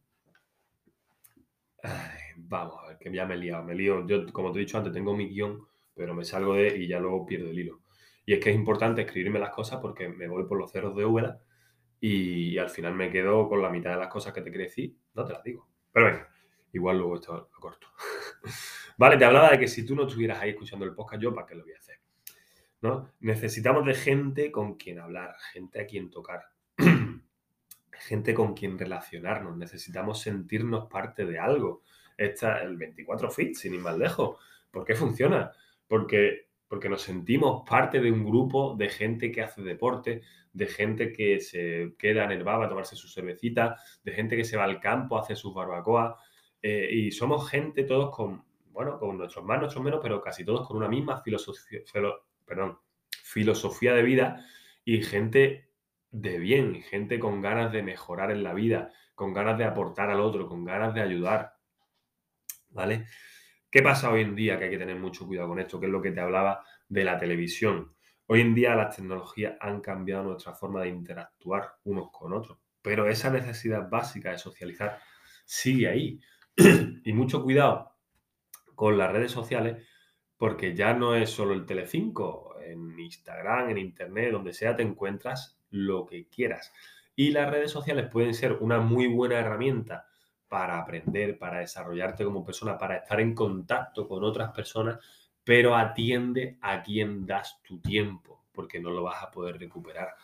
Vamos 2.38 2.78
a 2.84 2.88
ver, 2.88 2.98
que 2.98 3.14
ya 3.14 3.28
me 3.28 3.36
he 3.36 3.38
liado, 3.38 3.64
me 3.64 3.76
lío. 3.76 4.08
Yo, 4.08 4.26
como 4.34 4.52
te 4.52 4.58
he 4.58 4.62
dicho 4.62 4.80
antes, 4.80 4.92
tengo 4.92 5.16
mi 5.16 5.30
guion, 5.30 5.68
pero 5.94 6.16
me 6.16 6.26
salgo 6.26 6.56
de 6.56 6.76
y 6.78 6.88
ya 6.88 7.00
luego 7.00 7.28
pierdo 7.28 7.52
el 7.52 7.60
hilo. 7.60 7.84
Y 8.26 8.34
es 8.34 8.40
que 8.40 8.50
es 8.50 8.56
importante 8.56 9.02
escribirme 9.04 9.38
las 9.38 9.52
cosas 9.52 9.80
porque 9.80 10.10
me 10.10 10.28
voy 10.28 10.46
por 10.48 10.58
los 10.58 10.72
cerros 10.72 10.96
de 10.96 11.06
Úbeda 11.06 11.44
y, 12.00 12.58
al 12.58 12.72
final 12.72 12.96
me 12.96 13.12
quedo 13.12 13.48
con 13.48 13.62
la 13.62 13.70
mitad 13.70 13.92
de 13.92 13.98
las 13.98 14.08
cosas 14.08 14.34
que 14.34 14.42
te 14.42 14.50
quería 14.52 14.66
decir, 14.66 14.96
no 15.14 15.26
te 15.26 15.34
las 15.34 15.44
digo. 15.44 15.70
Pero 15.92 16.08
venga, 16.08 16.28
igual 16.74 16.98
luego 16.98 17.16
esto 17.16 17.50
lo 17.54 17.60
corto. 17.60 17.88
vale, 18.98 19.18
te 19.18 19.26
hablaba 19.26 19.52
de 19.52 19.60
que 19.60 19.68
si 19.68 19.86
tú 19.86 19.96
no 19.96 20.08
estuvieras 20.08 20.42
ahí 20.42 20.52
escuchando 20.52 20.86
el 20.86 20.94
podcast, 20.94 21.22
yo 21.22 21.34
para 21.34 21.48
qué 21.48 21.56
lo 21.56 21.64
voy 21.64 21.74
a 21.74 21.78
hacer. 21.78 22.00
¿No? 22.82 23.12
Necesitamos 23.20 23.86
de 23.86 23.94
gente 23.94 24.52
con 24.52 24.76
quien 24.76 25.00
hablar, 25.00 25.36
gente 25.52 25.82
a 25.82 25.86
quien 25.86 26.10
tocar, 26.10 26.44
gente 27.92 28.34
con 28.34 28.54
quien 28.54 28.80
relacionarnos, 28.80 29.58
necesitamos 29.58 30.22
sentirnos 30.22 30.88
parte 30.88 31.26
de 31.26 31.40
algo. 31.40 31.84
Esta, 32.18 32.62
el 32.62 32.78
24 32.78 33.32
Fit, 33.32 33.56
sin 33.56 33.74
ir 33.74 33.82
más 33.82 33.98
lejos. 33.98 34.38
¿Por 34.72 34.86
qué 34.86 34.96
funciona? 34.96 35.52
Porque, 35.88 36.48
porque 36.68 36.90
nos 36.90 37.02
sentimos 37.02 37.64
parte 37.68 38.00
de 38.00 38.12
un 38.12 38.26
grupo 38.26 38.76
de 38.76 38.90
gente 38.90 39.32
que 39.32 39.42
hace 39.42 39.62
deporte, 39.62 40.22
de 40.54 40.68
gente 40.68 41.12
que 41.12 41.40
se 41.40 41.94
queda 41.98 42.26
en 42.26 42.32
el 42.32 42.44
bar 42.44 42.62
a 42.64 42.70
tomarse 42.70 42.96
su 42.96 43.08
cervecita, 43.08 43.78
de 44.04 44.12
gente 44.12 44.36
que 44.36 44.44
se 44.44 44.58
va 44.58 44.66
al 44.66 44.80
campo 44.80 45.18
a 45.18 45.22
hacer 45.22 45.38
sus 45.38 45.54
barbacoas. 45.54 46.16
Eh, 46.62 46.90
y 46.92 47.12
somos 47.12 47.50
gente 47.50 47.84
todos 47.84 48.16
con, 48.16 48.44
bueno, 48.72 49.00
con 49.00 49.18
nuestros 49.18 49.46
más, 49.46 49.60
nuestros 49.60 49.84
menos, 49.84 50.00
pero 50.02 50.22
casi 50.22 50.44
todos 50.44 50.68
con 50.68 50.78
una 50.78 50.88
misma 50.88 51.22
filosofía, 51.22 51.80
perdón, 52.46 52.80
filosofía 53.24 53.94
de 53.94 54.04
vida 54.04 54.46
y 54.84 55.02
gente 55.04 55.70
de 56.12 56.40
bien, 56.40 56.82
gente 56.82 57.20
con 57.20 57.42
ganas 57.42 57.72
de 57.72 57.84
mejorar 57.84 58.32
en 58.32 58.44
la 58.44 58.54
vida, 58.54 58.92
con 59.16 59.34
ganas 59.34 59.58
de 59.58 59.66
aportar 59.66 60.10
al 60.10 60.20
otro, 60.20 60.48
con 60.48 60.66
ganas 60.66 60.94
de 60.94 61.02
ayudar. 61.02 61.54
¿Vale? 62.70 63.06
¿Qué 63.70 63.82
pasa 63.82 64.12
hoy 64.12 64.22
en 64.22 64.36
día? 64.36 64.58
Que 64.58 64.66
hay 64.66 64.72
que 64.72 64.78
tener 64.78 64.96
mucho 64.96 65.28
cuidado 65.28 65.50
con 65.50 65.60
esto, 65.60 65.80
que 65.80 65.86
es 65.86 65.92
lo 65.92 66.02
que 66.02 66.12
te 66.12 66.20
hablaba 66.20 66.64
de 66.88 67.04
la 67.04 67.18
televisión. 67.18 67.96
Hoy 68.26 68.42
en 68.42 68.56
día 68.56 68.76
las 68.76 68.96
tecnologías 68.96 69.56
han 69.60 69.82
cambiado 69.82 70.24
nuestra 70.24 70.54
forma 70.54 70.82
de 70.82 70.90
interactuar 70.90 71.76
unos 71.84 72.12
con 72.12 72.34
otros, 72.34 72.58
pero 72.82 73.08
esa 73.08 73.30
necesidad 73.30 73.90
básica 73.90 74.32
de 74.32 74.38
socializar 74.38 75.00
sigue 75.46 75.88
ahí. 75.88 76.20
y 77.04 77.14
mucho 77.14 77.44
cuidado 77.44 77.96
con 78.76 78.98
las 78.98 79.12
redes 79.12 79.32
sociales, 79.32 79.86
porque 80.38 80.76
ya 80.76 80.94
no 80.94 81.16
es 81.16 81.30
solo 81.30 81.54
el 81.54 81.66
Telecinco, 81.66 82.56
en 82.62 83.00
Instagram, 83.00 83.70
en 83.70 83.78
Internet, 83.78 84.32
donde 84.32 84.54
sea, 84.54 84.76
te 84.76 84.84
encuentras 84.84 85.60
lo 85.70 86.06
que 86.06 86.28
quieras. 86.28 86.72
Y 87.16 87.32
las 87.32 87.50
redes 87.50 87.72
sociales 87.72 88.08
pueden 88.10 88.34
ser 88.34 88.54
una 88.54 88.80
muy 88.80 89.08
buena 89.08 89.40
herramienta 89.40 90.08
para 90.48 90.80
aprender, 90.80 91.38
para 91.38 91.60
desarrollarte 91.60 92.24
como 92.24 92.44
persona, 92.46 92.78
para 92.78 92.98
estar 92.98 93.20
en 93.20 93.36
contacto 93.36 94.08
con 94.08 94.24
otras 94.24 94.52
personas, 94.52 95.00
pero 95.44 95.76
atiende 95.76 96.58
a 96.62 96.82
quien 96.82 97.26
das 97.26 97.62
tu 97.62 97.80
tiempo, 97.80 98.46
porque 98.52 98.80
no 98.80 98.92
lo 98.92 99.04
vas 99.04 99.24
a 99.24 99.32
poder 99.32 99.58
recuperar. 99.58 100.16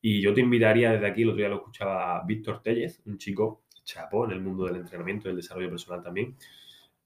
Y 0.00 0.20
yo 0.22 0.32
te 0.32 0.40
invitaría 0.40 0.92
desde 0.92 1.06
aquí, 1.06 1.22
el 1.22 1.30
otro 1.30 1.38
día 1.38 1.48
lo 1.48 1.56
escuchaba 1.56 2.22
Víctor 2.24 2.62
Tellez, 2.62 3.02
un 3.04 3.18
chico 3.18 3.64
chapó 3.92 4.24
en 4.24 4.32
el 4.32 4.40
mundo 4.40 4.66
del 4.66 4.76
entrenamiento 4.76 5.28
y 5.28 5.30
del 5.30 5.40
desarrollo 5.40 5.70
personal 5.70 6.02
también. 6.02 6.36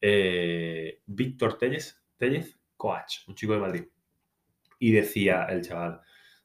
Eh, 0.01 1.01
Víctor 1.07 1.59
Tellez, 1.59 2.01
Tellez, 2.17 2.59
coach, 2.77 3.27
un 3.29 3.35
chico 3.35 3.55
de 3.55 3.61
Madrid. 3.61 3.85
Y 4.79 4.93
decía 4.93 5.45
el 5.45 5.63
chaval, 5.63 6.01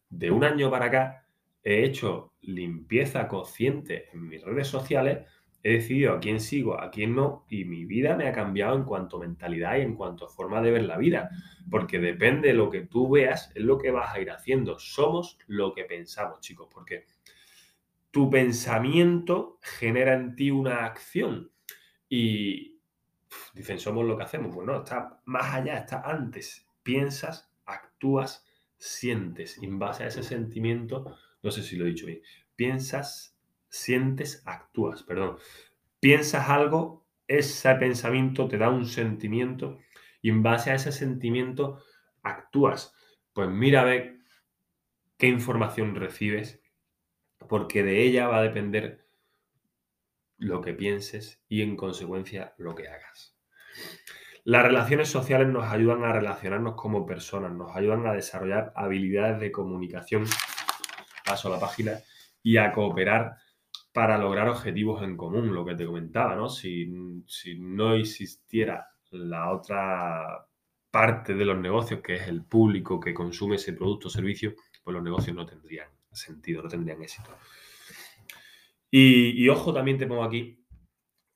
de 0.09 0.31
un 0.31 0.43
año 0.43 0.71
para 0.71 0.85
acá 0.85 1.25
he 1.63 1.83
hecho 1.83 2.33
limpieza 2.41 3.27
consciente 3.27 4.09
en 4.13 4.27
mis 4.27 4.43
redes 4.43 4.67
sociales 4.67 5.25
he 5.63 5.73
decidido 5.73 6.13
a 6.13 6.19
quién 6.19 6.39
sigo, 6.39 6.79
a 6.79 6.89
quién 6.89 7.15
no, 7.15 7.45
y 7.49 7.65
mi 7.65 7.85
vida 7.85 8.15
me 8.15 8.27
ha 8.27 8.31
cambiado 8.31 8.75
en 8.75 8.83
cuanto 8.83 9.17
a 9.17 9.21
mentalidad 9.21 9.77
y 9.77 9.81
en 9.81 9.95
cuanto 9.95 10.25
a 10.25 10.29
forma 10.29 10.61
de 10.61 10.71
ver 10.71 10.83
la 10.83 10.97
vida, 10.97 11.29
porque 11.69 11.99
depende 11.99 12.49
de 12.49 12.53
lo 12.53 12.69
que 12.69 12.81
tú 12.81 13.09
veas, 13.09 13.51
es 13.55 13.63
lo 13.63 13.77
que 13.77 13.91
vas 13.91 14.15
a 14.15 14.21
ir 14.21 14.31
haciendo. 14.31 14.79
Somos 14.79 15.37
lo 15.47 15.73
que 15.73 15.83
pensamos, 15.83 16.39
chicos, 16.39 16.69
porque 16.71 17.05
tu 18.11 18.29
pensamiento 18.29 19.59
genera 19.61 20.13
en 20.13 20.35
ti 20.35 20.51
una 20.51 20.85
acción 20.85 21.51
y 22.07 22.79
dicen, 23.53 23.79
somos 23.79 24.05
lo 24.05 24.17
que 24.17 24.23
hacemos. 24.23 24.53
Pues 24.53 24.65
no, 24.65 24.77
está 24.77 25.21
más 25.25 25.53
allá, 25.53 25.77
está 25.77 26.01
antes. 26.01 26.67
Piensas, 26.83 27.51
actúas, 27.65 28.45
sientes. 28.77 29.57
Y 29.61 29.65
en 29.65 29.77
base 29.77 30.03
a 30.03 30.07
ese 30.07 30.23
sentimiento, 30.23 31.15
no 31.43 31.51
sé 31.51 31.63
si 31.63 31.75
lo 31.75 31.85
he 31.85 31.89
dicho 31.89 32.07
bien, 32.07 32.21
piensas, 32.55 33.37
sientes, 33.69 34.41
actúas, 34.45 35.03
perdón. 35.03 35.37
Piensas 35.99 36.49
algo, 36.49 37.05
ese 37.27 37.75
pensamiento 37.75 38.47
te 38.47 38.57
da 38.57 38.69
un 38.69 38.85
sentimiento 38.85 39.77
y 40.21 40.29
en 40.29 40.41
base 40.41 40.71
a 40.71 40.75
ese 40.75 40.91
sentimiento 40.91 41.83
actúas. 42.23 42.93
Pues 43.33 43.49
mira 43.49 43.81
a 43.81 43.85
ver 43.85 44.17
qué 45.17 45.27
información 45.27 45.95
recibes, 45.95 46.58
porque 47.49 47.83
de 47.83 48.03
ella 48.03 48.27
va 48.27 48.37
a 48.37 48.43
depender 48.43 49.05
lo 50.37 50.61
que 50.61 50.73
pienses 50.73 51.43
y 51.49 51.61
en 51.61 51.75
consecuencia 51.75 52.53
lo 52.57 52.75
que 52.75 52.87
hagas. 52.87 53.35
Las 54.45 54.63
relaciones 54.63 55.09
sociales 55.09 55.49
nos 55.49 55.65
ayudan 55.65 56.03
a 56.05 56.13
relacionarnos 56.13 56.75
como 56.75 57.05
personas, 57.05 57.51
nos 57.51 57.75
ayudan 57.75 58.07
a 58.07 58.13
desarrollar 58.13 58.71
habilidades 58.75 59.39
de 59.41 59.51
comunicación, 59.51 60.25
paso 61.25 61.49
a 61.49 61.51
la 61.51 61.59
página, 61.59 61.99
y 62.41 62.55
a 62.57 62.71
cooperar 62.71 63.35
para 63.91 64.17
lograr 64.17 64.47
objetivos 64.47 65.03
en 65.03 65.17
común, 65.17 65.53
lo 65.53 65.65
que 65.65 65.75
te 65.75 65.85
comentaba, 65.85 66.35
¿no? 66.35 66.47
Si, 66.47 66.87
no 67.57 67.95
existiera 67.95 68.87
la 69.11 69.51
otra 69.51 70.47
parte 70.89 71.33
de 71.33 71.45
los 71.45 71.57
negocios, 71.57 72.01
que 72.01 72.15
es 72.15 72.27
el 72.27 72.45
público 72.45 72.99
que 72.99 73.13
consume 73.13 73.55
ese 73.55 73.73
producto 73.73 74.07
o 74.07 74.11
servicio, 74.11 74.53
pues 74.83 74.93
los 74.93 75.03
negocios 75.03 75.35
no 75.35 75.45
tendrían 75.45 75.89
sentido, 76.19 76.61
no 76.61 76.69
tendrían 76.69 77.01
éxito. 77.01 77.35
Y, 78.91 79.47
ojo, 79.49 79.73
también 79.73 79.97
te 79.97 80.07
pongo 80.07 80.23
aquí, 80.23 80.65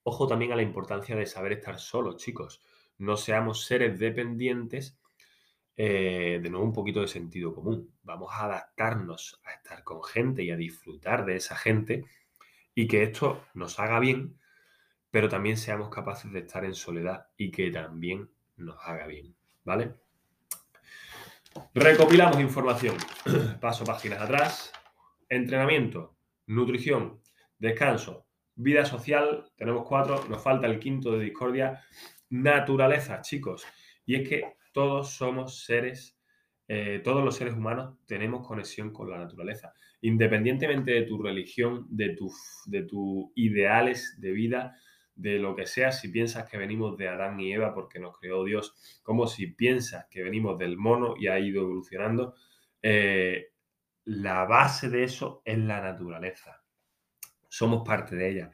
ojo 0.04 0.28
también 0.28 0.52
a 0.52 0.56
la 0.56 0.64
importancia 0.64 1.16
de 1.16 1.26
saber 1.26 1.54
estar 1.54 1.80
solos, 1.80 2.18
chicos. 2.18 2.62
No 2.98 3.16
seamos 3.16 3.66
seres 3.66 4.00
dependientes, 4.00 4.98
eh, 5.76 6.40
de 6.42 6.50
nuevo 6.50 6.66
un 6.66 6.74
poquito 6.74 7.02
de 7.02 7.08
sentido 7.08 7.54
común. 7.54 7.94
Vamos 8.04 8.32
a 8.34 8.46
adaptarnos 8.46 9.40
a 9.46 9.54
estar 9.54 9.84
con 9.84 10.04
gente 10.04 10.44
y 10.44 10.52
a 10.52 10.58
disfrutar 10.58 11.26
de 11.26 11.36
esa 11.36 11.56
gente 11.56 12.06
y 12.76 12.88
que 12.88 13.04
esto 13.04 13.46
nos 13.54 13.80
haga 13.80 14.00
bien, 14.00 14.40
pero 15.12 15.30
también 15.30 15.58
seamos 15.58 15.90
capaces 15.90 16.32
de 16.32 16.40
estar 16.40 16.66
en 16.66 16.74
soledad 16.74 17.28
y 17.38 17.52
que 17.52 17.70
también 17.70 18.30
nos 18.58 18.78
haga 18.82 19.06
bien, 19.06 19.36
¿vale? 19.64 19.94
Recopilamos 21.74 22.40
información. 22.40 22.96
Paso 23.62 23.84
páginas 23.84 24.22
atrás. 24.22 24.72
Entrenamiento, 25.30 26.18
nutrición, 26.48 27.22
descanso, 27.58 28.26
vida 28.56 28.86
social. 28.86 29.46
Tenemos 29.56 29.88
cuatro, 29.88 30.26
nos 30.30 30.44
falta 30.44 30.68
el 30.68 30.80
quinto 30.80 31.12
de 31.14 31.26
discordia. 31.26 31.82
Naturaleza, 32.30 33.22
chicos. 33.22 33.66
Y 34.06 34.16
es 34.16 34.28
que 34.28 34.44
todos 34.72 35.12
somos 35.12 35.66
seres, 35.66 36.18
eh, 36.68 37.02
todos 37.04 37.24
los 37.24 37.36
seres 37.36 37.54
humanos 37.54 37.98
tenemos 38.06 38.46
conexión 38.46 38.92
con 38.92 39.10
la 39.10 39.18
naturaleza 39.18 39.74
independientemente 40.04 40.92
de 40.92 41.04
tu 41.04 41.18
religión, 41.18 41.88
de 41.90 42.10
tus 42.10 42.34
de 42.66 42.86
ideales 43.36 44.18
de 44.20 44.32
vida, 44.32 44.78
de 45.16 45.40
lo 45.40 45.56
que 45.56 45.68
sea, 45.68 45.92
si 45.92 46.10
piensas 46.10 46.50
que 46.50 46.58
venimos 46.58 46.98
de 46.98 47.08
Adán 47.08 47.40
y 47.40 47.54
Eva 47.54 47.74
porque 47.74 48.00
nos 48.00 48.18
creó 48.18 48.44
Dios, 48.44 49.02
como 49.04 49.28
si 49.28 49.48
piensas 49.48 50.08
que 50.10 50.24
venimos 50.24 50.58
del 50.58 50.78
mono 50.78 51.16
y 51.18 51.28
ha 51.28 51.40
ido 51.40 51.62
evolucionando, 51.62 52.36
eh, 52.82 53.52
la 54.06 54.46
base 54.46 54.90
de 54.90 55.04
eso 55.04 55.42
es 55.46 55.58
la 55.58 55.82
naturaleza. 55.82 56.64
Somos 57.48 57.88
parte 57.88 58.16
de 58.16 58.30
ella. 58.30 58.52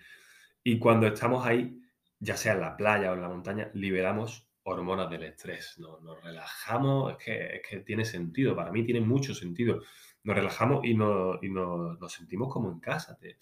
Y 0.63 0.77
cuando 0.77 1.07
estamos 1.07 1.45
ahí, 1.45 1.81
ya 2.19 2.35
sea 2.35 2.53
en 2.53 2.61
la 2.61 2.75
playa 2.75 3.11
o 3.11 3.15
en 3.15 3.21
la 3.21 3.29
montaña, 3.29 3.71
liberamos 3.73 4.47
hormonas 4.63 5.09
del 5.09 5.23
estrés, 5.23 5.79
nos, 5.79 6.01
nos 6.03 6.21
relajamos, 6.23 7.13
es 7.13 7.17
que, 7.17 7.55
es 7.55 7.61
que 7.67 7.79
tiene 7.79 8.05
sentido, 8.05 8.55
para 8.55 8.71
mí 8.71 8.83
tiene 8.83 9.01
mucho 9.01 9.33
sentido 9.33 9.81
nos 10.23 10.35
relajamos 10.35 10.85
y, 10.85 10.93
nos, 10.93 11.41
nos, 11.41 12.11
sentimos 12.11 12.51
como 12.51 12.71
en 12.71 12.79
casa. 12.79 13.17
Te, 13.17 13.39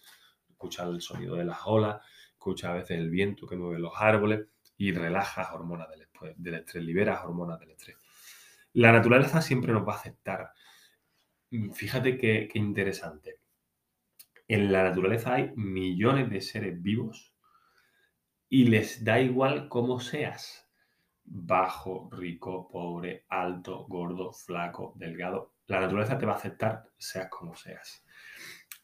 escuchas 0.49 0.87
el 0.87 1.01
sonido 1.01 1.35
de 1.35 1.45
las 1.45 1.59
olas, 1.65 2.01
escuchas 2.47 2.71
a 2.71 2.73
veces 2.75 2.97
el 2.97 3.09
viento 3.09 3.47
que 3.47 3.55
mueve 3.55 3.79
los 3.79 3.93
árboles 3.95 4.47
y 4.77 4.91
relajas 4.91 5.51
hormonas 5.51 5.87
del, 5.89 6.55
estrés, 6.55 6.83
liberas 6.83 7.23
hormonas 7.23 7.59
del 7.59 7.71
estrés. 7.71 7.97
La 8.73 8.91
naturaleza 8.91 9.41
siempre 9.41 9.73
nos 9.73 9.87
va 9.87 9.93
a 9.93 9.97
aceptar. 9.97 10.51
Fíjate 11.73 12.17
qué, 12.17 12.47
qué 12.51 12.59
interesante. 12.59 13.39
En 14.47 14.71
la 14.71 14.83
naturaleza 14.83 15.33
hay 15.33 15.51
millones 15.55 16.29
de 16.29 16.41
seres 16.41 16.81
vivos 16.81 17.33
y 18.49 18.65
les 18.65 19.03
da 19.03 19.19
igual 19.19 19.67
cómo 19.67 19.99
seas. 19.99 20.69
Bajo, 21.25 22.09
rico, 22.11 22.69
pobre, 22.69 23.25
alto, 23.27 23.85
gordo, 23.87 24.31
flaco, 24.31 24.93
delgado 24.95 25.57
la 25.67 25.81
naturaleza 25.81 26.17
te 26.17 26.25
va 26.25 26.33
a 26.33 26.37
aceptar 26.37 26.89
seas 26.97 27.29
como 27.29 27.55
seas. 27.55 28.03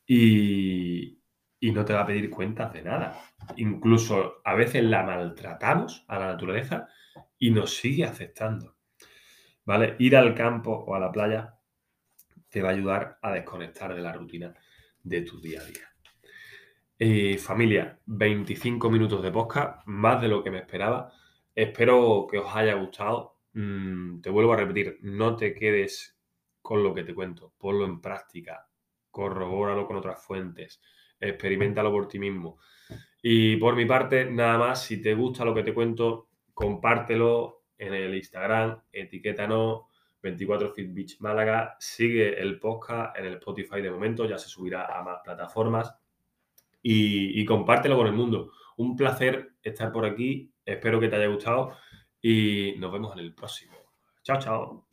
Y, 0.05 1.17
y 1.63 1.71
no 1.71 1.85
te 1.85 1.93
va 1.93 2.01
a 2.01 2.05
pedir 2.05 2.29
cuentas 2.29 2.73
de 2.73 2.81
nada. 2.81 3.23
Incluso 3.55 4.41
a 4.43 4.53
veces 4.53 4.83
la 4.83 5.01
maltratamos 5.03 6.03
a 6.09 6.19
la 6.19 6.27
naturaleza 6.27 6.89
y 7.39 7.51
nos 7.51 7.77
sigue 7.77 8.03
aceptando. 8.03 8.75
¿Vale? 9.63 9.95
Ir 9.99 10.17
al 10.17 10.35
campo 10.35 10.71
o 10.73 10.93
a 10.93 10.99
la 10.99 11.09
playa 11.09 11.57
te 12.49 12.61
va 12.61 12.67
a 12.67 12.73
ayudar 12.73 13.17
a 13.21 13.31
desconectar 13.31 13.95
de 13.95 14.01
la 14.01 14.11
rutina 14.11 14.53
de 15.03 15.21
tu 15.21 15.39
día 15.39 15.61
a 15.61 15.63
día. 15.63 15.87
Eh, 16.99 17.37
familia, 17.37 17.97
25 18.07 18.89
minutos 18.89 19.23
de 19.23 19.31
podcast, 19.31 19.87
más 19.87 20.21
de 20.21 20.27
lo 20.27 20.43
que 20.43 20.51
me 20.51 20.59
esperaba. 20.59 21.13
Espero 21.55 22.27
que 22.29 22.39
os 22.39 22.53
haya 22.53 22.73
gustado. 22.73 23.39
Mm, 23.53 24.19
te 24.19 24.29
vuelvo 24.29 24.51
a 24.51 24.57
repetir, 24.57 24.99
no 25.01 25.37
te 25.37 25.53
quedes 25.53 26.19
con 26.61 26.83
lo 26.83 26.93
que 26.93 27.05
te 27.05 27.15
cuento, 27.15 27.53
ponlo 27.57 27.85
en 27.85 28.01
práctica, 28.01 28.67
corrobóralo 29.11 29.87
con 29.87 29.95
otras 29.95 30.21
fuentes 30.21 30.81
experimentalo 31.29 31.91
por 31.91 32.07
ti 32.07 32.19
mismo. 32.19 32.59
Y 33.21 33.55
por 33.57 33.75
mi 33.75 33.85
parte, 33.85 34.25
nada 34.25 34.57
más, 34.57 34.83
si 34.83 35.01
te 35.01 35.13
gusta 35.13 35.45
lo 35.45 35.53
que 35.53 35.63
te 35.63 35.73
cuento, 35.73 36.27
compártelo 36.53 37.63
en 37.77 37.93
el 37.93 38.15
Instagram, 38.15 38.81
etiquétanos 38.91 39.83
24 40.21 40.73
Fit 40.73 40.93
Beach 40.93 41.19
Málaga, 41.19 41.75
sigue 41.79 42.39
el 42.39 42.59
podcast 42.59 43.17
en 43.17 43.25
el 43.25 43.33
Spotify 43.35 43.81
de 43.81 43.91
momento, 43.91 44.25
ya 44.25 44.37
se 44.37 44.49
subirá 44.49 44.85
a 44.85 45.03
más 45.03 45.19
plataformas 45.23 45.95
y 46.81 47.45
compártelo 47.45 47.95
con 47.97 48.07
el 48.07 48.13
mundo. 48.13 48.51
Un 48.77 48.95
placer 48.95 49.53
estar 49.61 49.91
por 49.91 50.05
aquí, 50.05 50.51
espero 50.65 50.99
que 50.99 51.07
te 51.07 51.15
haya 51.15 51.27
gustado 51.27 51.77
y 52.21 52.75
nos 52.77 52.91
vemos 52.91 53.13
en 53.13 53.19
el 53.19 53.33
próximo. 53.33 53.73
Chao, 54.23 54.39
chao. 54.39 54.87